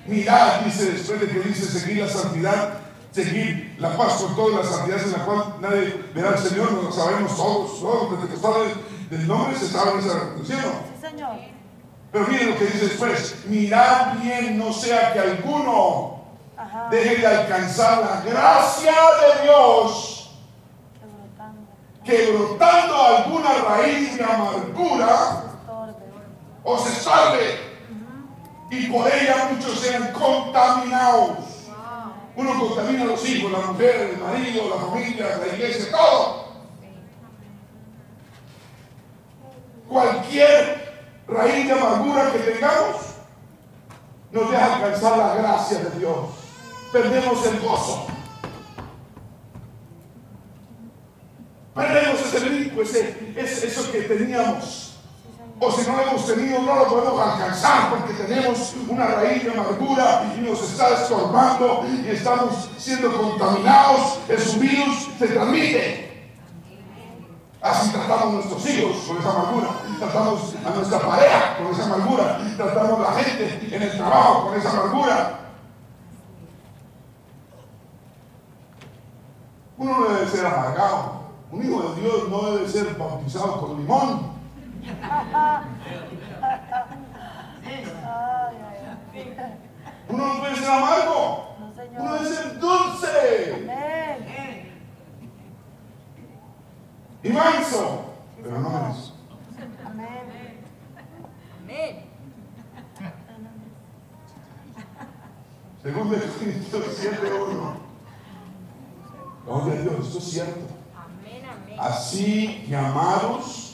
[0.08, 2.74] Mirad, dice después de que dice seguir la santidad,
[3.12, 6.84] seguir la paz con todas las santidades en la cual nadie verá al Señor, nos
[6.86, 8.40] lo sabemos todos, todos, desde que
[9.10, 11.58] del nombre se sabe esa ¿sí Sí, Señor.
[12.12, 16.22] Pero miren lo que dice después, mirad bien, no sea que alguno
[16.90, 20.32] deje de alcanzar la gracia de Dios,
[22.04, 25.44] que brotando alguna raíz de amargura,
[26.64, 27.60] o se salve,
[28.70, 31.40] y por ella muchos sean contaminados.
[32.36, 36.47] Uno contamina a los hijos, la mujer, el marido, la familia, la iglesia, todo.
[39.88, 42.96] Cualquier raíz de amargura que tengamos
[44.32, 46.18] nos deja alcanzar la gracia de Dios.
[46.92, 48.08] Perdemos el gozo.
[51.74, 54.88] Perdemos ese brinco, ese, eso que teníamos
[55.60, 59.52] o si no lo hemos tenido, no lo podemos alcanzar porque tenemos una raíz de
[59.52, 64.20] amargura y nos está estorbando y estamos siendo contaminados.
[64.30, 66.07] Ese virus se transmite.
[67.62, 72.40] Así tratamos a nuestros hijos con esa amargura, tratamos a nuestra pareja con esa amargura,
[72.56, 75.40] tratamos a la gente en el trabajo con esa amargura.
[79.78, 81.18] Uno no debe ser amargado.
[81.52, 84.32] Un hijo de Dios no debe ser bautizado con limón.
[90.10, 91.56] Uno no puede ser amargo.
[91.98, 93.68] Uno debe ser dulce.
[97.24, 98.14] Y manso.
[98.42, 99.14] Pero no menos.
[101.64, 102.06] Amén.
[105.84, 107.88] Según de Cristo 7.1.
[109.46, 110.68] Gloria a Dios, esto es cierto.
[111.80, 113.68] Así llamados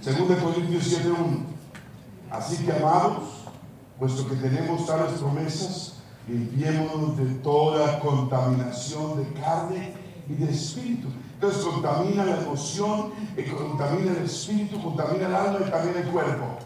[0.00, 1.44] Según de Corintios 7.1.
[2.30, 3.44] Así que amados,
[3.98, 5.96] puesto que tenemos tales promesas,
[6.26, 9.92] limpiémonos de toda contaminación de carne
[10.26, 11.08] y de espíritu.
[11.40, 13.12] Entonces contamina la emoción,
[13.56, 16.58] contamina el espíritu, contamina el alma y también el cuerpo.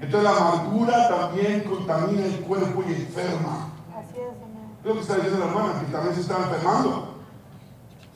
[0.00, 3.70] Entonces la amargura también contamina el cuerpo y enferma.
[3.96, 7.18] Así es, lo que está diciendo la hermana, que también se está enfermando.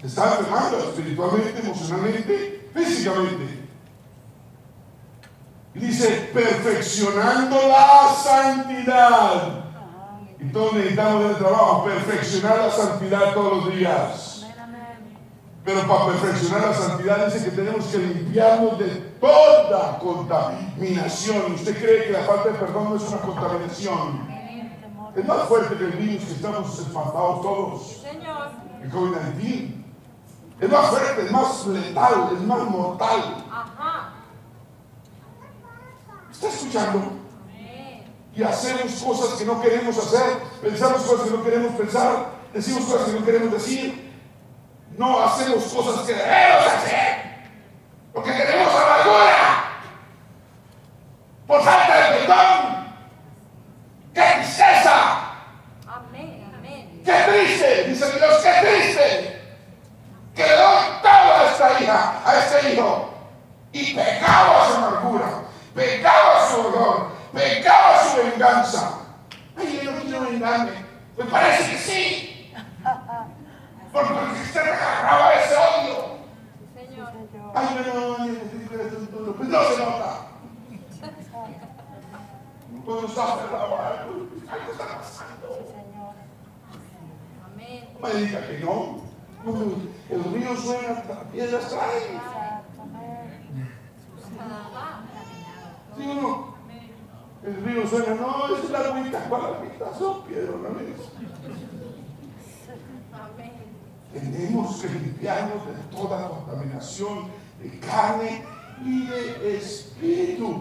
[0.00, 3.68] Se está enfermando espiritualmente, emocionalmente, físicamente.
[5.76, 9.64] Y dice, perfeccionando la santidad.
[10.52, 14.31] Todos necesitamos el trabajo, perfeccionar la santidad todos los días.
[15.64, 18.88] Pero para perfeccionar la santidad dice que tenemos que limpiarnos de
[19.20, 21.54] toda contaminación.
[21.54, 24.28] ¿Usted cree que la falta de perdón no es una contaminación?
[25.14, 28.02] Es más fuerte que el virus que estamos espantados todos.
[28.82, 29.82] El COVID-19.
[30.60, 33.44] Es más fuerte, es más letal, es más mortal.
[36.30, 37.12] ¿Está escuchando?
[38.34, 43.10] Y hacemos cosas que no queremos hacer, pensamos cosas que no queremos pensar, decimos cosas
[43.10, 44.11] que no queremos decir,
[44.96, 47.50] no hacemos cosas que debemos hacer,
[48.12, 49.80] porque tenemos amargura,
[51.46, 52.82] por falta de perdón.
[54.14, 55.30] ¡Qué tristeza!
[55.86, 57.02] Amén, amén.
[57.04, 57.84] ¡Qué triste!
[57.88, 59.32] Dice Dios, ¡qué triste!
[61.80, 63.08] hija, a este hijo.
[63.72, 65.42] Y pecaba su amargura,
[65.74, 68.98] pecaba su dolor, pecaba su venganza.
[69.56, 70.72] Ay, yo no quiero vengarme.
[71.16, 72.54] Me parece que sí.
[73.92, 74.12] Porque
[74.42, 76.12] usted agarraba ese odio.
[77.54, 80.26] Ay, no, no, no, pues no se nota.
[82.84, 85.72] Cuando está cerrado algo, algo está pasando.
[88.00, 89.12] No me diga que no.
[90.08, 91.02] El río suena,
[91.68, 92.20] trae.
[95.96, 96.52] ¿Sí o no?
[97.44, 99.92] El río suena, no, es la agüita, ¿cuál agüita?
[99.98, 100.68] Son piedras, ¿no
[104.12, 107.26] Tenemos que limpiarnos de toda contaminación
[107.60, 108.44] de carne
[108.84, 110.60] y de espíritu.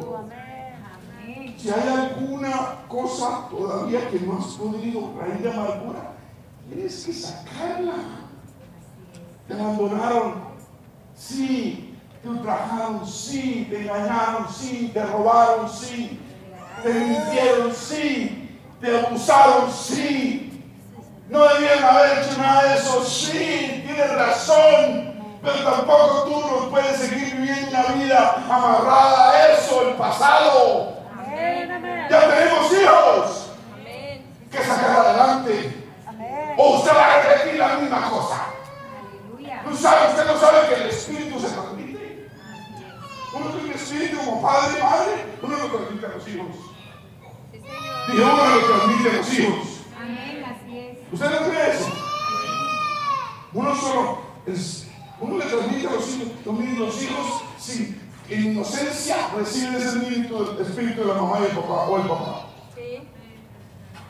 [1.58, 6.14] Si hay alguna cosa todavía que no has podido raíz de amargura,
[6.68, 7.94] tienes que sacarla.
[9.48, 10.51] Te abandonaron,
[11.22, 11.98] sí.
[12.22, 13.68] Te ultrajaron, sí.
[13.70, 14.92] Te engañaron, sí.
[14.94, 16.20] Te robaron, sí.
[16.84, 18.60] Te mintieron, sí.
[18.80, 20.64] Te abusaron, sí.
[21.30, 23.84] No debían haber hecho nada de eso, sí.
[23.86, 25.12] Tienes razón.
[25.42, 30.98] Pero tampoco tú no puedes seguir viviendo una vida amarrada a eso, el pasado.
[32.10, 33.52] Ya tenemos hijos
[34.52, 35.88] que sacar adelante.
[36.58, 38.51] O usted va a repetir la misma cosa.
[39.70, 42.30] Usted no sabe que el Espíritu se transmite.
[43.34, 46.56] Uno tiene el Espíritu como padre y madre, uno lo transmite a los hijos.
[47.54, 49.68] Y uno lo transmite a los hijos.
[51.12, 51.92] ¿Usted no cree eso?
[53.54, 54.88] Uno solo, es,
[55.20, 58.02] uno le transmite a los hijos, los hijos sin
[58.32, 62.46] en inocencia reciben ese espíritu, espíritu de la mamá y el papá o el papá.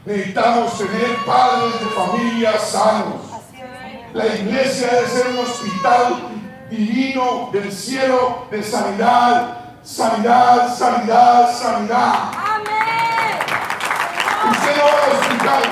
[0.05, 3.30] Necesitamos tener padres de familia sanos.
[4.13, 6.15] La iglesia debe ser un hospital
[6.69, 12.31] divino del cielo de sanidad, sanidad, sanidad, sanidad.
[12.35, 13.39] Amén.
[14.51, 15.63] Usted no va al hospital.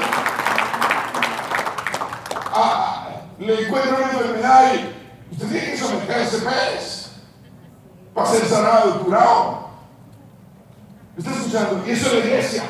[2.53, 3.07] Ah,
[3.39, 7.09] le encuentra una enfermedad y usted tiene que someterse ese
[8.13, 9.69] para ser sanado y curado.
[11.17, 11.83] ¿Está escuchando?
[11.85, 12.63] Y eso es la iglesia.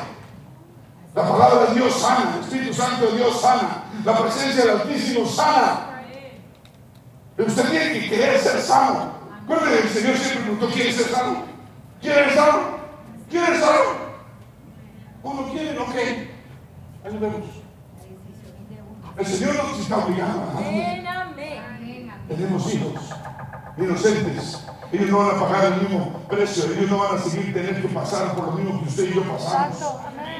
[1.14, 5.26] La palabra de Dios sana, el Espíritu Santo de Dios sana, la presencia del Altísimo
[5.26, 6.02] sana.
[7.36, 9.12] Pero usted tiene que querer ser sano.
[9.48, 11.42] que el Señor siempre preguntó, ¿quiere ser sano?
[12.00, 12.58] ¿Quiere ser sano?
[13.28, 13.80] ¿Quiere ser sano?
[15.22, 15.94] Uno quiere, ok.
[17.04, 17.40] Ahí nos vemos.
[19.16, 20.62] El Señor no nos está obligando.
[22.28, 22.94] Tenemos hijos
[23.76, 27.80] inocentes ellos no van a pagar el mismo precio, ellos no van a seguir tener
[27.80, 29.78] que pasar por lo mismo que usted y yo pasamos.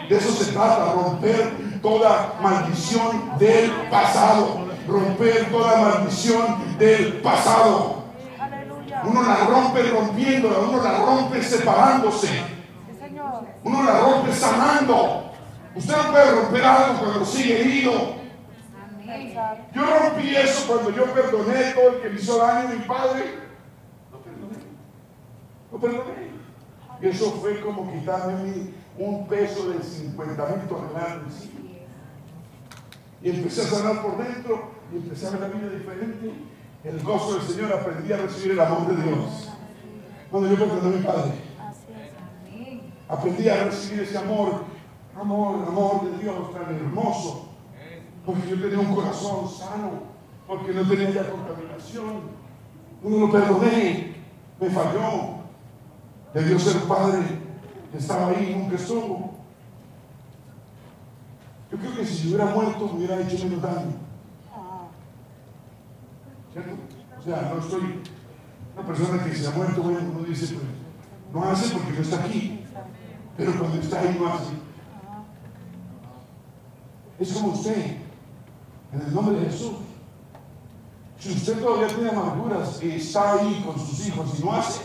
[0.08, 8.00] De eso se trata, romper toda maldición del pasado, romper toda maldición del pasado.
[9.04, 12.28] Uno la rompe rompiéndola, uno la rompe separándose,
[13.62, 15.32] uno la rompe sanando.
[15.76, 18.20] Usted no puede romper algo cuando sigue herido.
[19.72, 23.39] Yo rompí eso cuando yo perdoné todo el que me hizo daño a mi padre.
[25.72, 26.40] Lo perdoné.
[27.00, 31.48] Y eso fue como quitarme un peso de 50 mil toneladas
[33.22, 36.32] Y empecé a sanar por dentro y empecé a ver la vida diferente.
[36.84, 39.48] El gozo del Señor aprendí a recibir el amor de Dios.
[40.30, 41.32] Cuando yo perdoné a mi Padre.
[43.08, 44.64] Aprendí a recibir ese amor,
[45.18, 47.48] amor, amor de Dios tan hermoso.
[48.24, 49.90] Porque yo tenía un corazón sano,
[50.46, 52.40] porque no tenía contaminación.
[53.02, 54.14] Uno lo perdoné,
[54.60, 55.39] me falló,
[56.34, 57.40] Debió ser padre
[57.90, 59.30] que estaba ahí y nunca estuvo.
[61.70, 63.92] Yo creo que si se hubiera muerto me hubiera hecho menos daño.
[66.52, 66.72] ¿Cierto?
[67.18, 68.02] O sea, no estoy.
[68.76, 70.66] Una persona que se ha muerto, bueno, uno dice, pues,
[71.32, 72.64] no hace porque no está aquí.
[73.36, 74.52] Pero cuando está ahí no hace.
[77.18, 77.96] Es como usted,
[78.92, 79.72] en el nombre de Jesús.
[81.18, 84.80] Si usted todavía tiene amarguras y está ahí con sus hijos y no hace,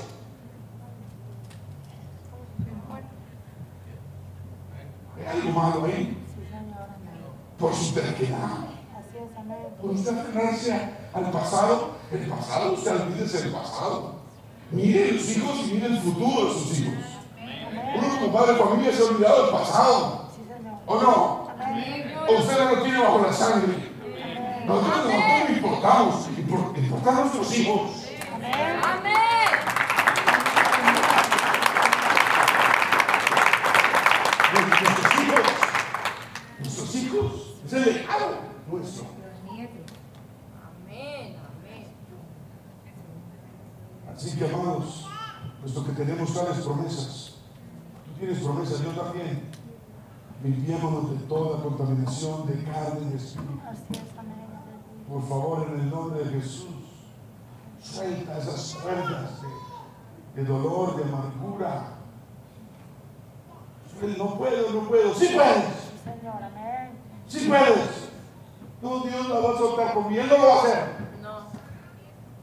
[7.58, 8.58] Por su terquedad.
[9.82, 11.92] Por usted aferrarse al pasado.
[12.12, 14.16] El pasado, usted olvídese del pasado.
[14.72, 17.06] Mire los hijos y mire el futuro de sus hijos.
[17.98, 20.26] Uno como padre de familia se ha olvidado del pasado.
[20.86, 21.48] ¿O no?
[22.28, 23.92] ¿O usted no lo tiene bajo la sangre?
[24.66, 27.92] Nosotros no importamos, importamos nuestros hijos.
[28.34, 29.26] Amén.
[37.66, 38.38] Es el legado
[38.72, 39.06] nuestro.
[39.50, 39.70] Amén,
[40.88, 41.36] amén.
[44.16, 45.08] Así que amados,
[45.62, 47.36] puesto que tenemos tales promesas,
[48.66, 49.44] tú yo también.
[50.44, 53.60] Limpiémonos de toda contaminación de carne y de espíritu.
[55.10, 56.68] Por favor, en el nombre de Jesús,
[57.82, 61.96] suelta esas cuerdas de, de dolor, de amargura.
[64.18, 65.14] No puedo, no puedo.
[65.16, 65.66] Sí puedes.
[67.28, 68.10] Sí puedes.
[68.82, 70.22] No, Dios la va a soltar conmigo.
[70.22, 70.96] Él no lo va a hacer.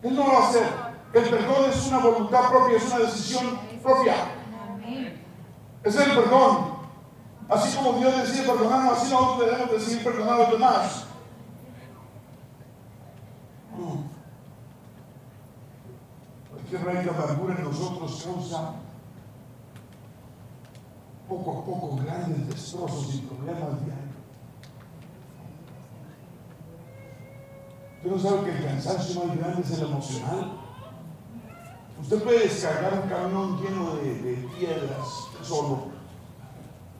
[0.02, 0.66] Él no lo va a hacer.
[1.12, 4.14] El perdón es una voluntad propia, es una decisión propia.
[5.84, 6.72] Es el perdón.
[7.48, 11.04] Así como Dios decide perdonarnos, así nosotros debemos decidir perdonar a los demás.
[16.50, 18.74] Cualquier raíz de amargura en nosotros causa
[21.28, 24.12] poco a poco grandes destrozos y problemas diarios.
[27.96, 30.52] Usted no sabe que el cansancio más grande es el emocional.
[32.00, 35.92] Usted puede descargar un camión lleno de, piedras solo.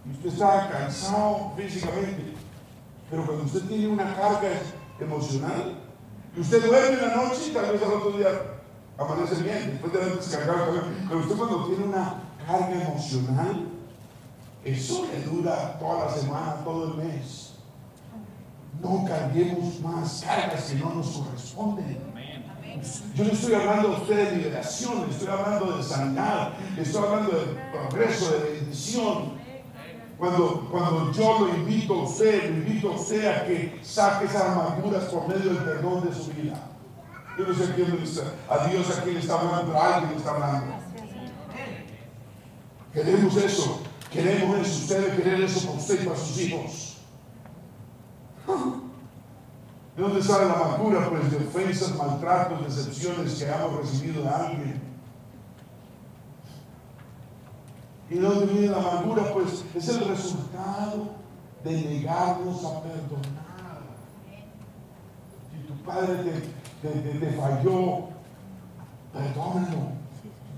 [0.05, 2.35] Y usted está cansado físicamente.
[3.11, 4.51] Pero cuando usted tiene una carga
[4.99, 5.79] emocional,
[6.37, 8.29] y usted duerme en la noche y tal vez al otro día
[8.97, 10.83] amanece bien, después de haber descargado.
[11.09, 13.69] Pero usted cuando tiene una carga emocional,
[14.65, 17.55] eso le dura toda la semana, todo el mes.
[18.81, 22.12] No carguemos más cargas que no nos corresponden.
[23.15, 27.47] Yo no estoy hablando a usted de liberación, estoy hablando de sanidad, estoy hablando de
[27.71, 29.43] progreso, de bendición.
[30.19, 34.43] Cuando, cuando yo lo invito a usted, lo invito a usted a que saque esas
[34.43, 36.69] amarguras por medio del perdón de su vida.
[37.39, 40.75] Yo no sé quién está, a Dios a quién está hablando, a alguien está hablando.
[42.93, 46.99] Queremos eso, queremos eso, usted debe querer eso para usted y para sus hijos.
[49.97, 51.11] ¿De dónde sale la amargura?
[51.11, 54.83] Pues de ofensas, maltratos, decepciones que hemos recibido de alguien.
[58.09, 59.33] ¿Y de dónde viene la amargura?
[59.35, 61.11] Pues es el resultado
[61.63, 63.83] de negarnos a perdonar.
[65.51, 66.43] Si tu padre
[66.81, 68.09] te, falló,
[69.13, 69.93] perdónalo.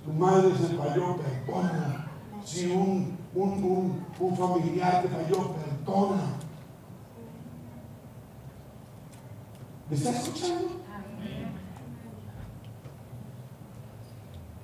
[0.05, 2.07] Tu madre se falló, perdona.
[2.45, 6.43] Si un, un, un familiar te falló, perdona.
[9.91, 10.80] ¿Me está escuchando?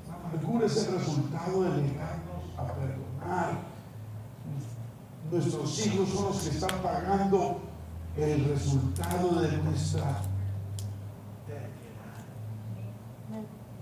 [0.08, 3.58] La amargura es el resultado de negarnos a perdonar.
[5.30, 7.60] Nuestros hijos son los que están pagando
[8.16, 10.22] el resultado de nuestra
[11.46, 12.24] terquedad.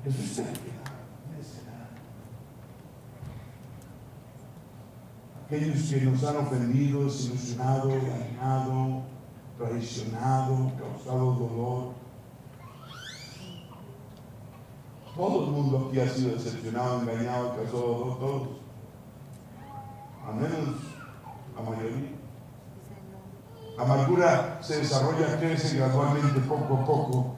[0.04, 0.78] Eso es terquedad,
[5.46, 9.02] Aquellos que nos han ofendido, desilusionado, dañado,
[9.58, 11.92] traicionado, causado dolor.
[15.16, 18.48] Todo el mundo aquí ha sido decepcionado, engañado, causado todos.
[20.26, 20.76] Al menos
[21.56, 22.18] la mayoría.
[23.76, 27.36] La amargura se desarrolla, crece gradualmente, poco a poco,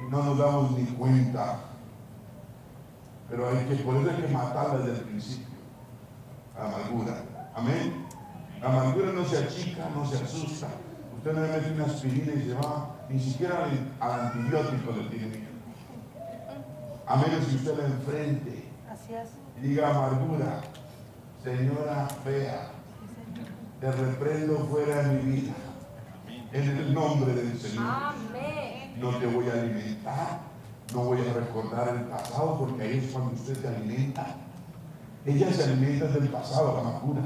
[0.00, 1.60] y no nos damos ni cuenta.
[3.28, 5.46] Pero hay que, por que matarla desde el principio.
[6.56, 7.24] La amargura.
[7.54, 8.06] Amén.
[8.60, 10.68] La amargura no se achica, no se asusta.
[11.24, 13.68] Usted le mete una aspirina y se va, ni siquiera
[14.00, 15.46] al, antibiótico le tiene
[17.06, 18.64] A menos que usted la enfrente
[19.56, 20.62] y diga amargura,
[21.44, 22.70] señora fea,
[23.78, 25.52] te reprendo fuera de mi vida.
[26.52, 27.84] En el nombre del Señor.
[28.96, 30.40] No te voy a alimentar,
[30.92, 34.26] no voy a recordar el pasado, porque ahí es cuando usted se alimenta.
[35.24, 37.22] Ella se alimenta del pasado, la amargura.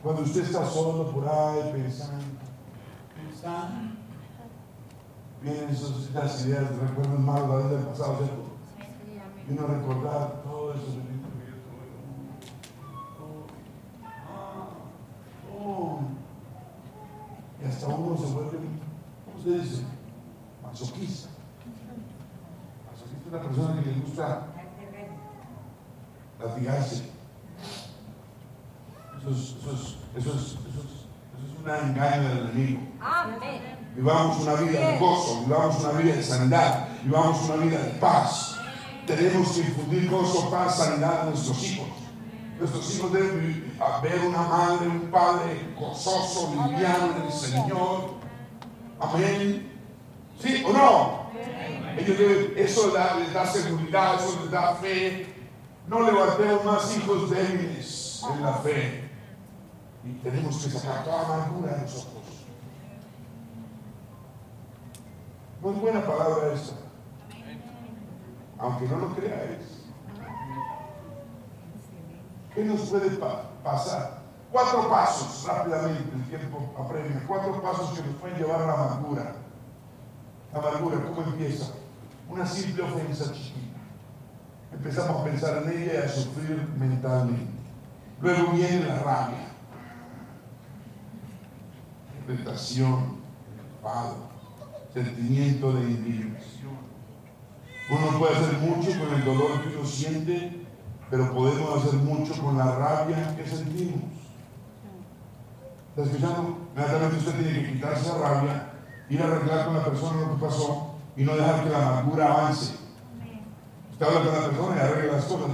[0.00, 2.41] Cuando usted está solo por ahí pensando,
[5.42, 8.52] Vienen esas ideas, recuerdos malos del pasado, ¿cierto?
[9.48, 11.86] Y uno recordar todo eso que yo tuve.
[17.60, 18.58] Y hasta uno se vuelve,
[19.24, 19.82] ¿cómo se dice?
[20.62, 21.28] Masoquista.
[22.92, 24.46] Masoquista es una persona que le gusta
[26.40, 27.10] latigarse.
[29.18, 29.56] Eso es,
[30.16, 31.01] eso es,
[31.44, 32.80] eso es, un engaño del enemigo.
[33.94, 38.56] Vivamos una vida de gozo, vivamos una vida de sanidad, vivamos una vida de paz.
[39.06, 41.88] Tenemos que infundir gozo, paz, sanidad a nuestros hijos.
[42.58, 48.14] Nuestros hijos deben ver una madre, un padre gozoso, liviano en el Señor.
[49.00, 49.72] Amén.
[50.40, 51.22] ¿Sí o no?
[51.98, 55.26] Ellos deben, eso les da seguridad, eso les da fe.
[55.88, 59.01] No levantemos más hijos débiles en la fe.
[60.04, 62.46] Y tenemos que sacar toda amargura de nosotros.
[65.62, 66.74] No es buena palabra esta.
[68.58, 69.82] aunque no lo creáis.
[72.54, 73.10] ¿Qué nos puede
[73.64, 74.22] pasar?
[74.50, 79.34] Cuatro pasos, rápidamente, el tiempo apremia, cuatro pasos que nos pueden llevar a la amargura.
[80.52, 81.72] La amargura, ¿cómo empieza?
[82.28, 83.78] Una simple ofensa chiquita.
[84.72, 87.50] Empezamos a pensar en ella y a sufrir mentalmente.
[88.20, 89.48] Luego viene la rabia,
[92.26, 93.18] tentación,
[93.76, 94.16] enfado,
[94.92, 96.72] sentimiento de indignación.
[97.90, 100.66] Uno puede hacer mucho con el dolor que uno siente,
[101.10, 104.02] pero podemos hacer mucho con la rabia que sentimos.
[105.90, 106.68] ¿Está escuchando?
[106.74, 108.72] Inmediatamente usted tiene que quitarse la rabia,
[109.10, 112.32] ir a arreglar con la persona lo que pasó y no dejar que la amargura
[112.32, 112.76] avance.
[113.90, 115.50] Usted habla con la persona y arregla las cosas.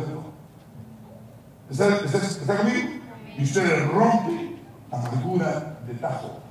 [1.70, 2.88] ¿Está, está, está conmigo?
[3.36, 4.56] Y usted rompe
[4.90, 6.47] la amargura de tajo.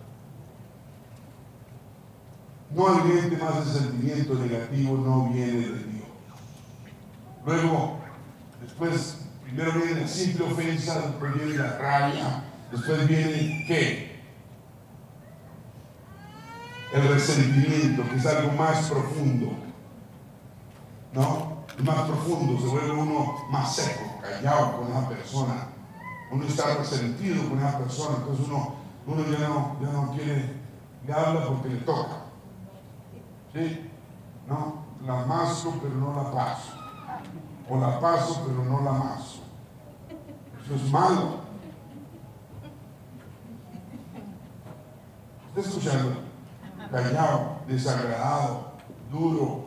[2.78, 6.08] No alimente más el sentimiento negativo, no viene de Dios.
[7.44, 7.98] Luego,
[8.62, 14.22] después, primero viene la simple ofensa, después viene la rabia, después viene ¿qué?
[16.94, 19.58] El resentimiento, que es algo más profundo.
[21.14, 21.58] ¿No?
[21.84, 25.68] más profundo, se vuelve uno más seco, callado con esa persona.
[26.32, 30.54] Uno está resentido con esa persona, entonces uno, ya, no, ya no quiere,
[31.08, 32.27] le habla porque le toca.
[33.54, 33.92] ¿Sí?
[34.48, 36.74] No, la mazo pero no la paso.
[37.70, 39.40] O la paso pero no la mazo.
[40.64, 41.42] Eso es malo.
[45.56, 46.22] ¿Está escuchando?
[46.92, 48.72] Callado, desagradado,
[49.12, 49.66] duro.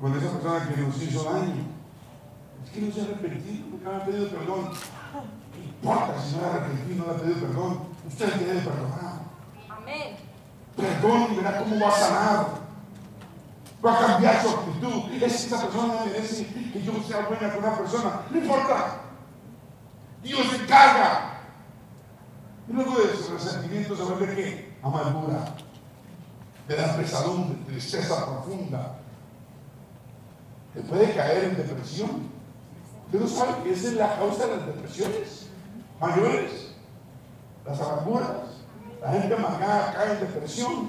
[0.00, 1.64] Con esa persona que nos hizo daño.
[2.64, 4.70] Es que no se ha arrepentido porque me ha pedido perdón.
[5.52, 7.78] ¿Qué importa si no ha arrepentido no le ha pedido perdón?
[8.06, 9.20] Usted debe perdonar.
[9.68, 10.25] Amén
[10.76, 12.46] perdón y verá cómo va a sanar.
[13.84, 15.12] Va a cambiar su actitud.
[15.12, 18.20] Es que esa persona merece que yo sea buena con una persona.
[18.30, 19.00] No importa.
[20.22, 21.40] Dios se encarga.
[22.68, 24.76] Y luego de ese resentimiento se vuelve qué?
[24.82, 25.54] Amargura.
[26.68, 28.98] Le da pesadumbre, tristeza profunda.
[30.74, 32.28] Te puede caer en depresión.
[33.06, 35.46] Usted no sabe que esa es la causa de las depresiones
[36.00, 36.72] mayores,
[37.64, 38.55] las amarguras.
[39.00, 40.88] La gente amargada cae en depresión.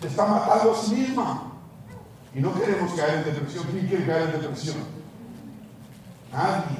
[0.00, 1.52] Se está matando a sí misma.
[2.34, 3.64] Y no queremos caer en depresión.
[3.70, 4.76] ¿Quién quiere caer en depresión?
[6.32, 6.78] Nadie.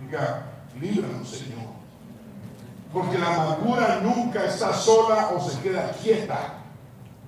[0.00, 0.46] Diga,
[0.80, 1.74] líbranos, Señor.
[2.92, 6.54] Porque la amargura nunca está sola o se queda quieta.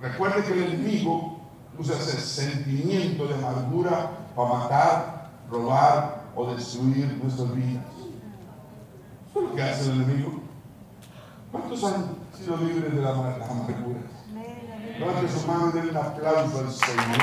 [0.01, 1.39] Recuerde que el enemigo
[1.77, 7.83] usa ese sentimiento de amargura para matar, robar o destruir nuestras vidas.
[9.31, 10.46] Eso hace el enemigo.
[11.57, 14.03] ¿Cuántos han sido libres de las amarguras?
[14.99, 17.17] Levante su mano y denle un aplauso al Señor.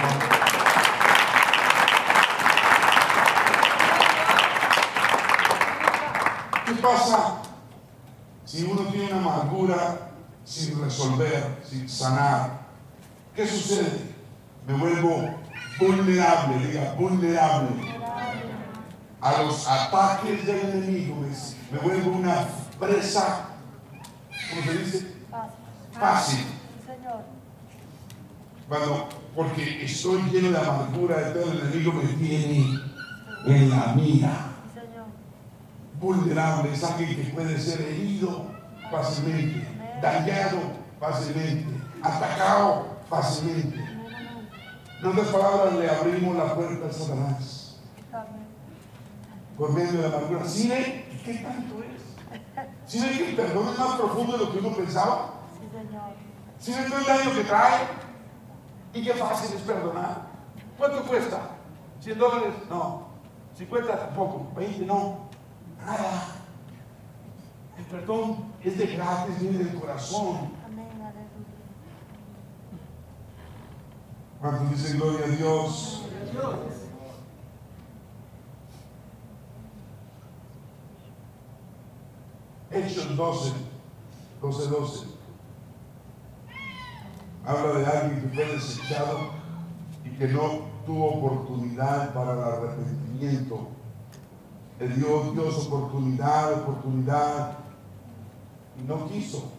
[6.66, 7.37] ¿Qué pasa
[8.45, 10.11] si uno tiene una amargura
[10.45, 12.66] sin resolver, sin sanar?
[13.37, 14.14] ¿Qué sucede?
[14.66, 15.30] Me vuelvo
[15.78, 17.95] vulnerable, diga, vulnerable
[19.20, 21.16] a los ataques del enemigo.
[21.20, 21.28] Me,
[21.70, 22.47] me vuelvo una
[22.80, 23.53] presa
[24.55, 25.07] ¿cómo se dice?
[25.92, 26.44] Fácil.
[28.68, 32.80] Cuando, porque estoy lleno de amargura, de todo el enemigo me tiene
[33.46, 34.50] en la mira.
[36.00, 38.46] Vulnerable, es alguien que puede ser herido
[38.90, 39.66] fácilmente,
[40.02, 40.59] dañado
[40.98, 43.78] fácilmente, atacado fácilmente.
[45.00, 47.76] En otras palabras, le abrimos la puerta a Satanás.
[49.57, 50.48] Por medio de la amargura.
[50.48, 50.68] ¿Sí
[51.24, 51.93] ¿Qué tanto es?
[52.87, 55.30] ¿Sí ven que el perdón es más profundo de lo que uno pensaba?
[55.59, 56.12] Sí, Señor.
[56.59, 57.87] ¿Sí el daño que trae?
[58.93, 60.22] Y qué fácil es perdonar.
[60.78, 61.51] ¿Cuánto cuesta?
[62.03, 62.55] ¿100 dólares?
[62.68, 63.09] No.
[63.59, 63.87] ¿50?
[63.87, 64.53] Tampoco.
[64.57, 64.87] ¿20?
[64.87, 65.28] No.
[65.85, 66.26] Nada.
[67.78, 70.53] El perdón es de gratis, viene del corazón.
[70.64, 70.89] Amén,
[74.41, 76.03] ¿Cuántos dicen gloria a Dios?
[76.32, 76.84] Gloria a Dios.
[82.75, 83.53] Hechos 12,
[84.43, 85.07] 12, 12.
[87.47, 89.18] Habla de alguien que fue desechado
[90.05, 93.68] y que no tuvo oportunidad para el arrepentimiento.
[94.81, 97.59] Le dio Dios oportunidad, oportunidad,
[98.77, 99.53] y no quiso.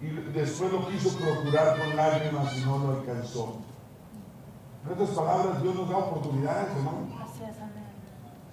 [0.00, 3.58] Y después lo quiso procurar con lágrimas y no lo alcanzó.
[4.86, 7.17] En otras palabras, Dios nos da oportunidades, hermano.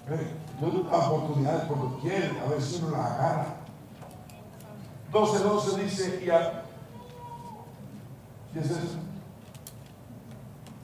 [0.07, 3.45] Dios da oportunidades por quiere, a ver si uno la agarra.
[5.11, 6.63] 12, 12 dice, y a,
[8.53, 8.99] ¿qué es eso?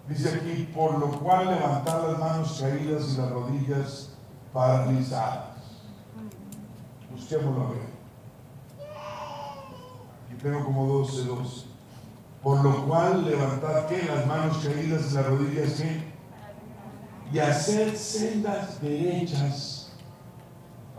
[0.08, 4.10] Dice aquí, por lo cual levantar las manos caídas y las rodillas
[4.52, 5.52] paralizadas.
[7.12, 7.92] Busquémoslo a ver.
[10.26, 11.66] Aquí tengo como 12, 12.
[12.42, 16.11] Por lo cual levantar que las manos caídas y las rodillas que
[17.34, 19.92] y hacer sendas derechas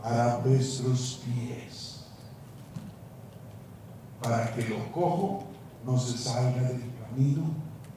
[0.02, 2.06] para vuestros pies,
[4.22, 5.44] para que lo cojo
[5.84, 7.44] no se salga del camino,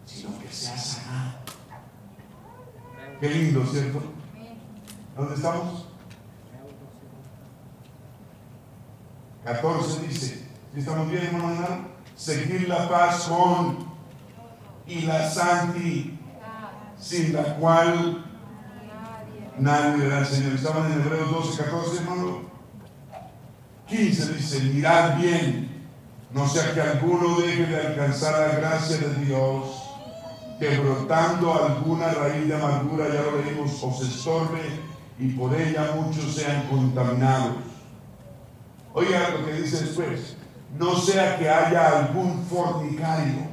[0.05, 1.37] sino que sea sanado.
[3.19, 4.01] Qué lindo, ¿cierto?
[5.15, 5.87] ¿Dónde estamos?
[9.45, 11.87] 14 dice, estamos bien, hermano?
[12.15, 13.85] Seguir la paz con
[14.87, 16.19] y la santi,
[16.97, 18.24] sin la cual
[19.59, 20.53] nadie verá al Señor.
[20.53, 22.41] Estamos en Hebreos 12, 14, hermano.
[23.87, 25.75] 15 dice, mirad bien
[26.35, 29.83] no sea que alguno deje de alcanzar la gracia de Dios,
[30.59, 34.59] que brotando alguna raíz de amargura, ya lo leímos, os estorbe
[35.17, 37.55] y por ella muchos sean contaminados.
[38.93, 40.35] Oiga lo que dice después,
[40.77, 43.47] no sea que haya algún fornicario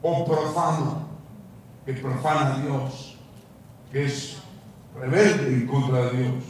[0.00, 1.08] o profano
[1.84, 3.18] que profana a Dios,
[3.90, 4.41] que es
[4.98, 6.44] rebelde en contra de Dios,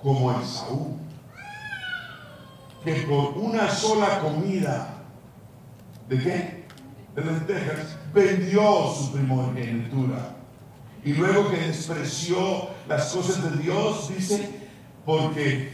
[0.00, 0.98] como Esaú
[2.84, 4.88] que por una sola comida,
[6.08, 6.64] ¿de qué?
[7.14, 10.36] De lentejas, vendió su primogenitura.
[11.04, 14.48] Y luego que despreció las cosas de Dios, dice,
[15.04, 15.70] porque,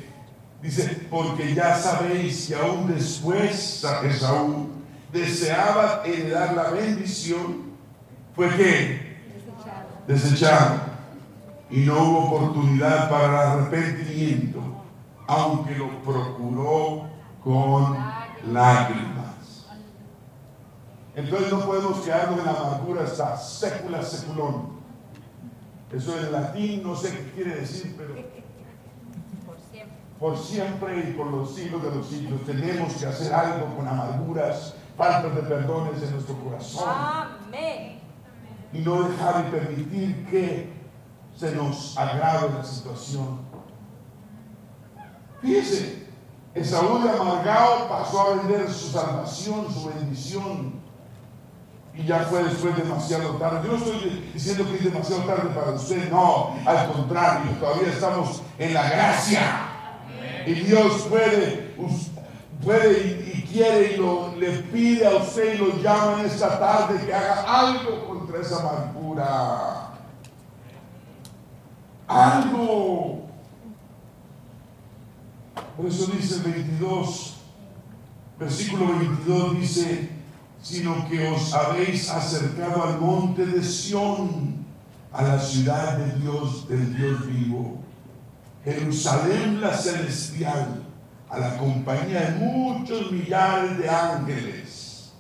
[0.63, 4.71] dice, porque ya sabéis que aún después Esaú
[5.13, 7.75] deseaba heredar la bendición,
[8.35, 9.17] fue que
[10.07, 10.94] desechado.
[11.75, 14.61] Y no hubo oportunidad para arrepentimiento
[15.27, 17.09] aunque lo procuró
[17.43, 17.97] con
[18.53, 19.67] lágrimas.
[21.17, 24.75] Entonces no podemos quedarnos en la amargura hasta sécula seculón.
[25.93, 28.15] Eso en latín no sé qué quiere decir, pero
[30.21, 34.75] por siempre y por los siglos de los siglos tenemos que hacer algo con amarguras,
[34.97, 36.89] faltas de perdones en nuestro corazón.
[36.89, 37.99] Amén.
[38.73, 40.74] Y no dejar de permitir que
[41.37, 43.41] se nos agrave la situación.
[45.43, 46.05] Fíjese,
[46.55, 50.85] Esaú de amargado pasó a vender su salvación, su bendición.
[51.93, 53.61] Y ya fue después demasiado tarde.
[53.65, 58.43] Yo no estoy diciendo que es demasiado tarde para usted, no, al contrario, todavía estamos
[58.59, 59.41] en la gracia.
[60.47, 61.75] Y Dios puede,
[62.65, 67.05] puede y, quiere y lo, le pide a usted y lo llama en esta tarde
[67.05, 69.84] que haga algo contra esa amargura.
[72.07, 73.25] Algo.
[75.77, 77.37] Por eso dice el 22,
[78.39, 80.11] versículo 22 dice,
[80.63, 84.65] sino que os habéis acercado al monte de Sión,
[85.13, 87.79] a la ciudad de Dios, del Dios vivo,
[88.65, 90.83] Jerusalén la celestial,
[91.29, 95.13] a la compañía de muchos millares de ángeles,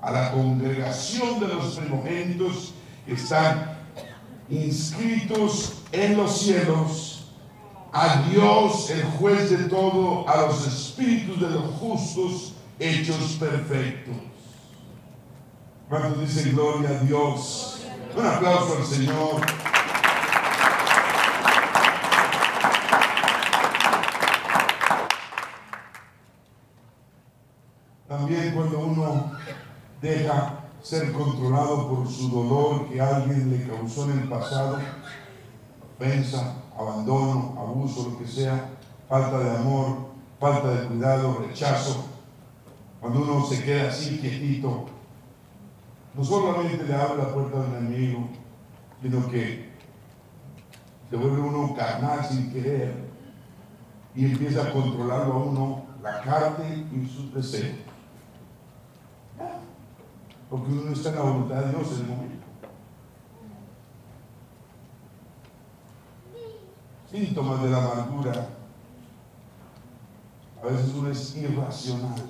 [0.00, 2.74] a la congregación de los primogénitos
[3.06, 3.78] que están
[4.48, 7.26] inscritos en los cielos
[7.92, 14.14] a Dios, el juez de todo, a los espíritus de los justos hechos perfectos.
[15.88, 17.80] Cuando dicen gloria a Dios?
[18.16, 19.42] Un aplauso al Señor.
[28.08, 29.32] También cuando uno
[30.00, 34.78] deja ser controlado por su dolor que alguien le causó en el pasado,
[36.76, 38.70] abandono, abuso, lo que sea,
[39.08, 40.08] falta de amor,
[40.40, 42.06] falta de cuidado, rechazo.
[43.00, 44.86] Cuando uno se queda así quietito,
[46.14, 48.28] no solamente le abre la puerta del enemigo,
[49.00, 49.72] sino que
[51.10, 52.94] se vuelve uno carnal sin querer
[54.14, 57.76] y empieza a controlarlo a uno la carne y sus deseos.
[60.50, 62.31] Porque uno no está en la voluntad de Dios en el momento.
[67.12, 68.48] Síntomas de la amargura.
[70.62, 72.22] A veces uno es irracional,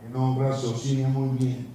[0.00, 1.68] que no raciocina muy bien,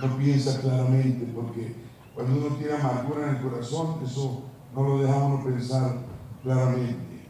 [0.00, 1.74] no piensa claramente, porque
[2.14, 4.42] cuando uno tiene amargura en el corazón, eso
[4.74, 5.98] no lo deja uno pensar
[6.42, 7.26] claramente.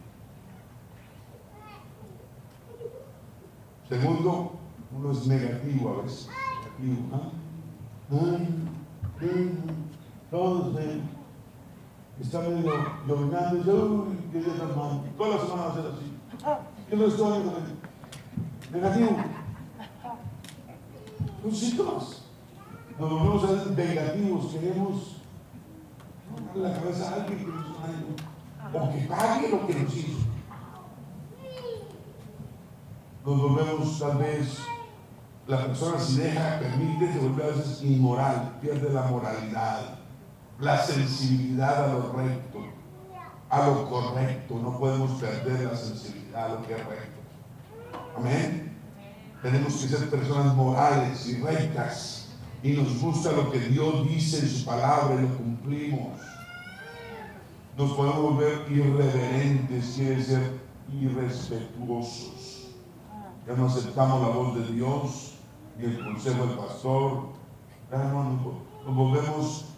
[3.89, 4.53] Segundo,
[4.97, 6.29] uno es negativo a veces.
[6.79, 7.21] Negativo,
[10.31, 10.75] todos
[12.21, 12.73] está medio
[13.07, 15.05] llovinando y dice, uy, qué Dios hermano.
[15.17, 16.17] Toda la semana va a ser así.
[16.89, 17.43] ¿Qué lo estoy
[18.73, 19.17] negativo?
[21.43, 22.23] Son síntomas.
[22.99, 25.17] nos volvemos vengativos, queremos
[26.47, 30.19] darle la cabeza a alguien que nos hizo daño, o pague lo que nos hizo.
[33.25, 34.59] Nos volvemos tal vez,
[35.47, 39.99] la persona si deja, permite, se vuelve a veces inmoral, pierde la moralidad,
[40.59, 42.65] la sensibilidad a lo recto,
[43.51, 44.59] a lo correcto.
[44.63, 47.21] No podemos perder la sensibilidad a lo que es recto.
[48.17, 48.77] Amén.
[49.43, 52.29] Tenemos que ser personas morales y rectas.
[52.63, 56.21] Y nos gusta lo que Dios dice en su palabra y lo cumplimos.
[57.77, 60.53] Nos podemos volver irreverentes, quiere ser
[60.91, 62.71] irrespetuosos.
[63.47, 65.35] Ya no aceptamos la voz de Dios
[65.79, 67.29] y el consejo del pastor.
[67.93, 68.25] Ya no
[68.85, 69.76] nos volvemos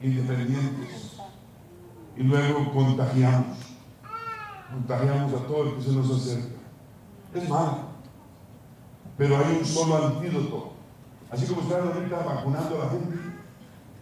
[0.00, 1.18] independientes.
[2.16, 3.58] Y luego contagiamos.
[4.72, 6.56] Contagiamos a todo el que se nos acerca.
[7.34, 7.88] Es malo.
[9.16, 10.72] Pero hay un solo antídoto.
[11.30, 13.16] Así como están ahorita vacunando a la gente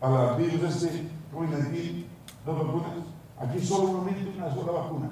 [0.00, 2.04] para la virus este COVID-19,
[2.44, 2.90] dos vacunas,
[3.38, 5.10] aquí solamente una sola vacuna.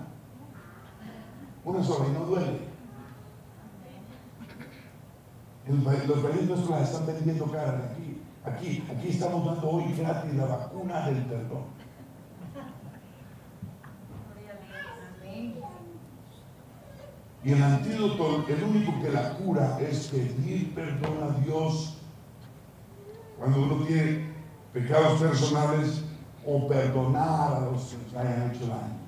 [1.65, 2.75] Una sola y no duele.
[6.07, 8.04] los países nuestros la están vendiendo cara aquí.
[8.45, 11.65] Aquí, aquí estamos dando hoy gratis la vacuna del perdón.
[17.43, 21.99] Y el antídoto, el único que la cura es pedir perdón a Dios
[23.39, 24.33] cuando uno tiene
[24.73, 26.05] pecados personales
[26.47, 29.05] o perdonar a los que hayan hecho daño.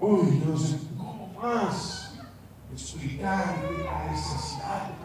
[0.00, 2.14] Uy, yo no sé cómo más
[2.72, 4.99] explicar la necesidad de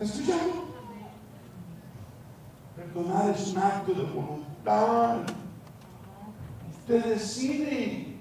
[0.00, 0.64] ¿Está escuchando?
[2.74, 5.18] Perdonar es un acto de voluntad.
[6.70, 8.16] Usted decide.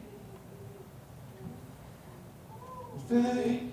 [2.98, 3.72] Usted debe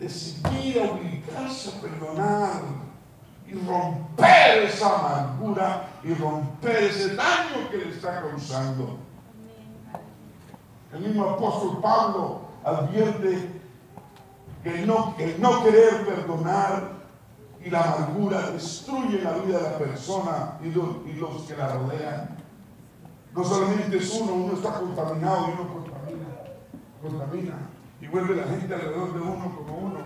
[0.00, 2.62] decidir obligarse a perdonar
[3.46, 8.98] y romper esa amargura y romper ese daño que le está causando.
[10.92, 13.48] El mismo apóstol Pablo advierte
[14.64, 17.03] que no, el no querer perdonar
[17.64, 21.72] y la amargura destruye la vida de la persona y los, y los que la
[21.72, 22.36] rodean.
[23.34, 26.26] No solamente es uno, uno está contaminado y uno contamina,
[27.02, 27.58] contamina
[28.00, 29.98] y vuelve la gente alrededor de uno como uno.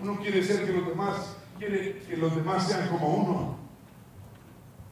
[0.00, 3.56] Uno quiere ser que los demás, quiere que los demás sean como uno.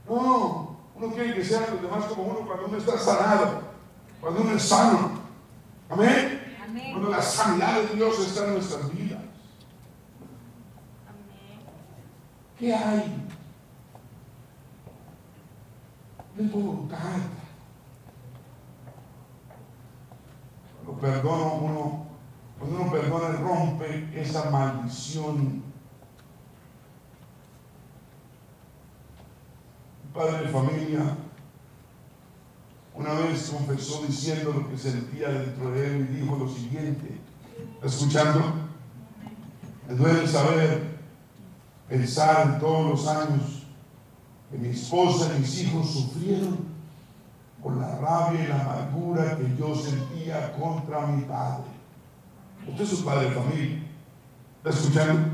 [0.08, 3.62] No, uno quiere que sean los demás como uno cuando uno está sanado,
[4.20, 5.10] cuando uno es sano.
[5.90, 6.40] Amén.
[6.92, 9.20] Cuando la sanidad de Dios está en nuestras vidas.
[11.08, 11.60] Amén.
[12.62, 13.12] ¿Qué hay?
[16.36, 17.18] De voluntad.
[20.84, 22.06] Cuando perdona uno,
[22.60, 25.64] cuando uno perdona rompe esa maldición.
[30.14, 31.16] padre de familia
[32.94, 37.18] una vez confesó diciendo lo que sentía dentro de él y dijo lo siguiente,
[37.82, 38.40] escuchando,
[39.88, 40.91] me duele saber,
[41.92, 43.64] pensar en todos los años
[44.50, 46.60] que mi esposa y mis hijos sufrieron
[47.62, 51.64] por la rabia y la amargura que yo sentía contra mi padre.
[52.66, 53.82] Usted es su padre de familia.
[54.56, 55.28] ¿Está escuchando?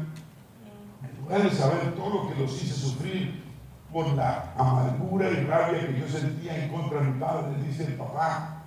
[1.28, 3.44] Duele saber todo lo que los hice sufrir
[3.92, 7.94] por la amargura y rabia que yo sentía en contra de mi padre, dice el
[7.94, 8.64] papá.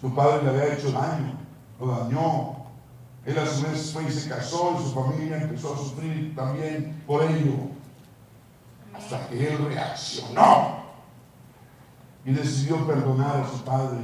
[0.00, 1.34] Su padre le había hecho daño,
[1.78, 2.57] lo dañó.
[3.28, 7.02] Él a su vez fue y se casó y su familia empezó a sufrir también
[7.06, 7.56] por ello.
[8.94, 10.84] Hasta que él reaccionó
[12.24, 13.98] y decidió perdonar a su padre.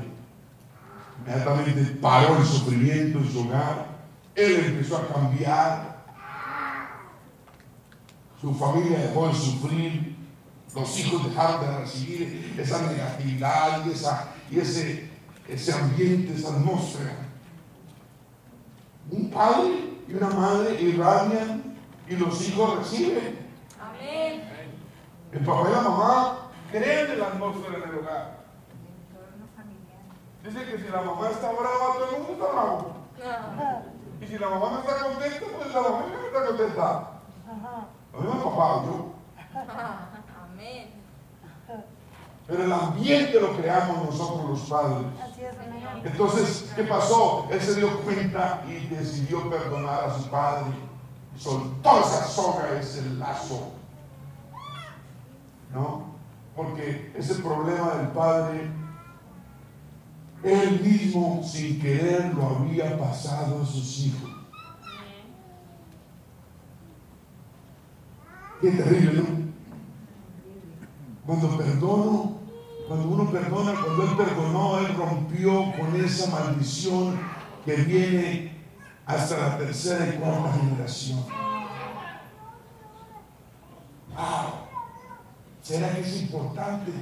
[1.21, 3.87] Inmediatamente paró el sufrimiento en su hogar.
[4.35, 5.95] Él empezó a cambiar
[8.43, 10.17] su familia dejó de sufrir,
[10.75, 15.09] los hijos dejaron de recibir esa negatividad y, esa, y ese,
[15.49, 17.24] ese ambiente, esa atmósfera.
[19.11, 21.77] Un padre y una madre irradian
[22.09, 23.39] y los hijos reciben.
[23.81, 24.43] Amén.
[25.33, 26.39] El papá y la mamá
[26.71, 28.45] creen en la atmósfera en el hogar.
[30.45, 32.95] Dice que si la mamá está brava, todo el mundo está bravo.
[34.21, 37.11] Y si la mamá no está contenta, pues la mamá no está contenta.
[38.13, 39.15] Lo papá yo.
[40.53, 40.94] Amén.
[42.47, 45.07] Pero el ambiente lo creamos nosotros los padres.
[46.05, 47.49] Entonces, ¿qué pasó?
[47.51, 50.67] Él se dio cuenta y decidió perdonar a su padre.
[51.37, 53.73] Soltó esa soga, ese lazo.
[55.73, 56.15] ¿No?
[56.55, 58.71] Porque ese problema del padre,
[60.43, 64.31] él mismo sin querer lo había pasado a sus hijos.
[68.61, 69.44] Qué terrible, ¿no?
[71.27, 72.39] Cuando perdono,
[72.87, 77.19] cuando uno perdona, cuando Él perdonó, Él rompió con esa maldición
[77.65, 78.63] que viene
[79.07, 81.25] hasta la tercera y cuarta generación.
[84.15, 84.65] Wow.
[85.63, 86.93] ¿Será que es importante?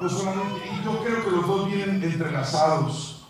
[0.00, 3.26] No solamente, y yo creo que los dos vienen entrelazados.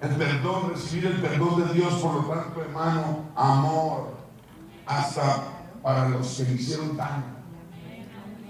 [0.00, 4.14] El perdón, recibir el perdón de Dios, por lo tanto, hermano, amor,
[4.84, 5.53] hasta
[5.84, 7.24] para los que me hicieron daño.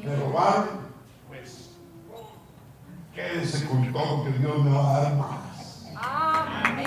[0.04, 0.68] Me robaron,
[1.26, 1.70] pues
[3.12, 5.88] quédese con todo que Dios me va a dar más.
[5.96, 6.86] Amén.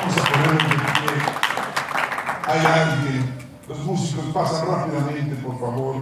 [0.00, 1.12] Vamos a ponerlo en pie.
[2.46, 3.34] Hay alguien,
[3.68, 5.96] los músicos pasan rápidamente, por favor.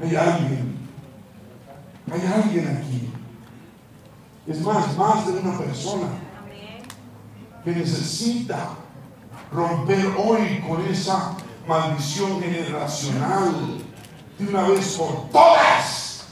[0.00, 0.78] Hay alguien,
[2.12, 3.12] hay alguien aquí.
[4.46, 6.06] Es más, más de una persona
[7.64, 8.68] que necesita
[9.52, 11.34] romper hoy con esa
[11.66, 13.78] maldición generacional
[14.38, 16.24] de una vez por todas.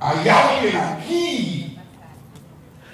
[0.00, 1.78] Hay alguien aquí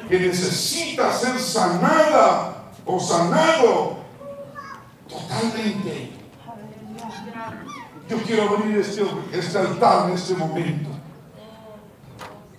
[0.09, 3.99] que necesita ser sanada o sanado
[5.09, 6.13] totalmente.
[8.09, 10.91] Yo quiero abrir este, este altar en este momento.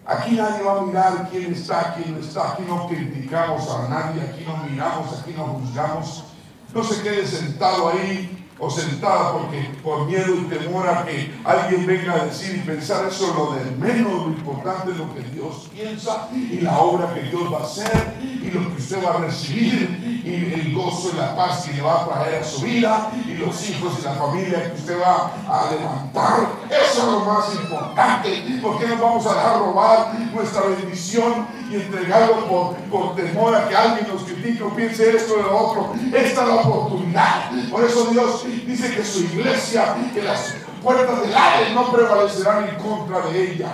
[0.06, 2.54] Aquí nadie va a mirar quién está, quién no está.
[2.54, 6.31] Aquí no criticamos a nadie, aquí no miramos, aquí no juzgamos.
[6.74, 11.88] No se quede sentado ahí o sentada porque por miedo y temor a que alguien
[11.88, 15.68] venga a decir y pensar eso es lo de menos, importante es lo que Dios
[15.74, 19.18] piensa y la obra que Dios va a hacer y lo que usted va a
[19.22, 23.12] recibir y el gozo y la paz que le va a traer a su vida
[23.28, 26.48] y los hijos y la familia que usted va a levantar.
[26.70, 32.46] Eso es lo más importante porque nos vamos a dejar robar nuestra bendición y entregarlo
[32.48, 35.94] por, por temor a que alguien nos critique o piense esto o lo otro.
[36.14, 37.52] Esta es la oportunidad.
[37.72, 42.76] Por eso Dios dice que su iglesia, que las puertas del Hades no prevalecerán en
[42.76, 43.72] contra de ella.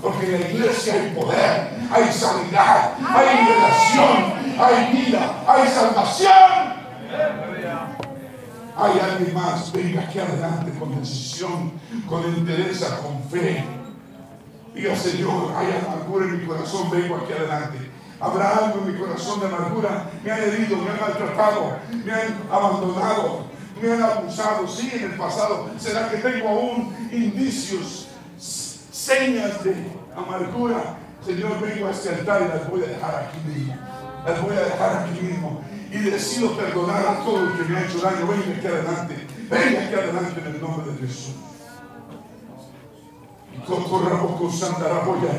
[0.00, 6.74] Porque en la iglesia hay poder, hay sanidad, hay liberación, hay vida, hay salvación.
[8.76, 11.72] Hay alguien más, venga aquí adelante con decisión,
[12.08, 13.64] con entereza, con fe.
[14.74, 17.90] Diga, Señor, hay amargura en mi corazón, vengo aquí adelante.
[18.20, 20.10] Habrá algo en mi corazón de amargura.
[20.24, 23.44] Me han herido, me han maltratado, me han abandonado,
[23.84, 24.66] me han abusado.
[24.66, 25.68] Sí, en el pasado.
[25.78, 28.08] ¿Será que tengo aún indicios,
[28.38, 29.74] señas de
[30.16, 30.98] amargura?
[31.24, 33.74] Señor, vengo a este altar y las voy a dejar aquí mismo.
[34.26, 35.62] Las voy a dejar aquí mismo.
[35.90, 38.26] Y decido perdonar a todo el que me ha hecho daño.
[38.26, 39.26] Venga aquí adelante.
[39.50, 41.34] Venga aquí adelante en el nombre de Jesús.
[43.54, 45.30] Y con Raboko Santaraboya.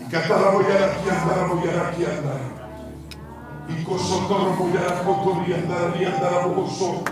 [0.00, 2.62] Y Cataraboyara aquí andaraboyara aquí andara.
[3.68, 7.04] Y Cosotoroboyara Cotori andara y andarabocoso.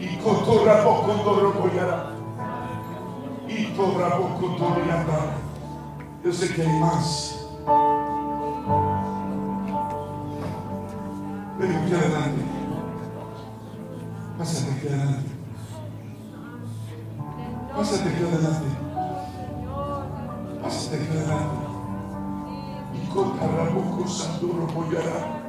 [0.00, 2.10] Y Cotorabocondoroboyara.
[3.46, 5.36] Y Corabocotori andara.
[6.24, 7.46] Yo sé que hay más.
[11.58, 12.42] Ven aquí adelante.
[14.38, 15.30] Pásate aquí adelante.
[17.76, 18.68] Pásate aquí adelante.
[20.62, 21.66] Pásate aquí adelante.
[22.94, 25.42] Y cotarraboco sanduro boyará.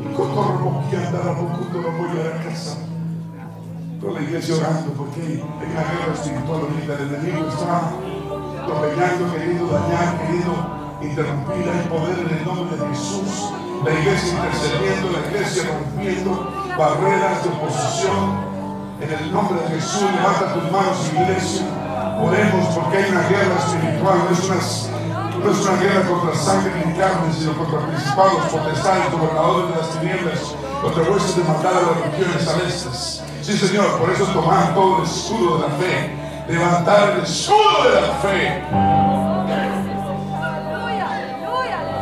[0.00, 1.64] Y cotorroboqui andaraboco
[1.98, 2.85] boyará casa.
[4.00, 6.92] Toda la iglesia orando porque hay una guerra espiritual ahorita.
[7.00, 7.92] El enemigo está
[8.66, 10.52] tropellando, queriendo dañar, queriendo
[11.00, 13.52] interrumpir el poder en el nombre de Jesús.
[13.84, 16.30] La iglesia intercediendo, la iglesia rompiendo
[16.76, 18.44] barreras de oposición.
[19.00, 21.64] En el nombre de Jesús, levanta tus manos, iglesia.
[22.20, 26.72] Oremos porque hay una guerra espiritual, no es una, no es una guerra contra sangre
[26.84, 30.40] ni carne, sino contra principados, potestades, gobernadores de las tinieblas,
[30.82, 33.25] contra huestes de maldad de las regiones celestes.
[33.46, 36.10] Sí, Señor, por eso tomar todo el escudo de la fe,
[36.48, 38.62] levantar el escudo de la fe.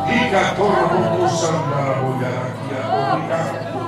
[0.09, 3.41] Y catorro poco sandara boyara kia torrica,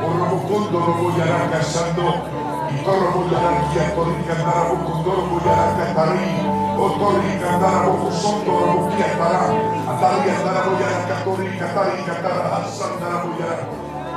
[0.04, 2.28] orrobocondo roboyara casando,
[2.68, 6.28] y torro boyara kia torrica andara bocondoro boyara catari,
[6.76, 9.48] o torrica andara bocosondo roboquia tara,
[9.88, 13.64] andari andara boyara catori, catari, catara, sandara boyara.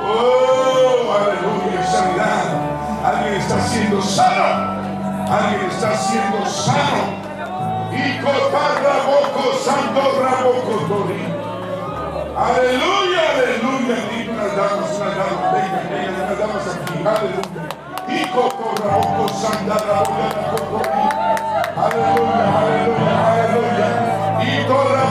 [0.02, 2.69] Oh, aleluya, sanidad.
[3.04, 4.80] Alguien está siendo sano.
[5.30, 7.20] Alguien está siendo sano.
[7.92, 11.08] Y boco, santo raboco.
[12.36, 13.96] Aleluya, aleluya.
[14.10, 16.96] Digo unas damas, unas damas, venga, venga, unas damas aquí.
[17.00, 17.64] Aleluya.
[18.08, 21.04] Y cotorra, oco, santa, raboya, cotorri.
[21.76, 23.88] Aleluya, aleluya, aleluya.
[24.42, 25.02] Y torra,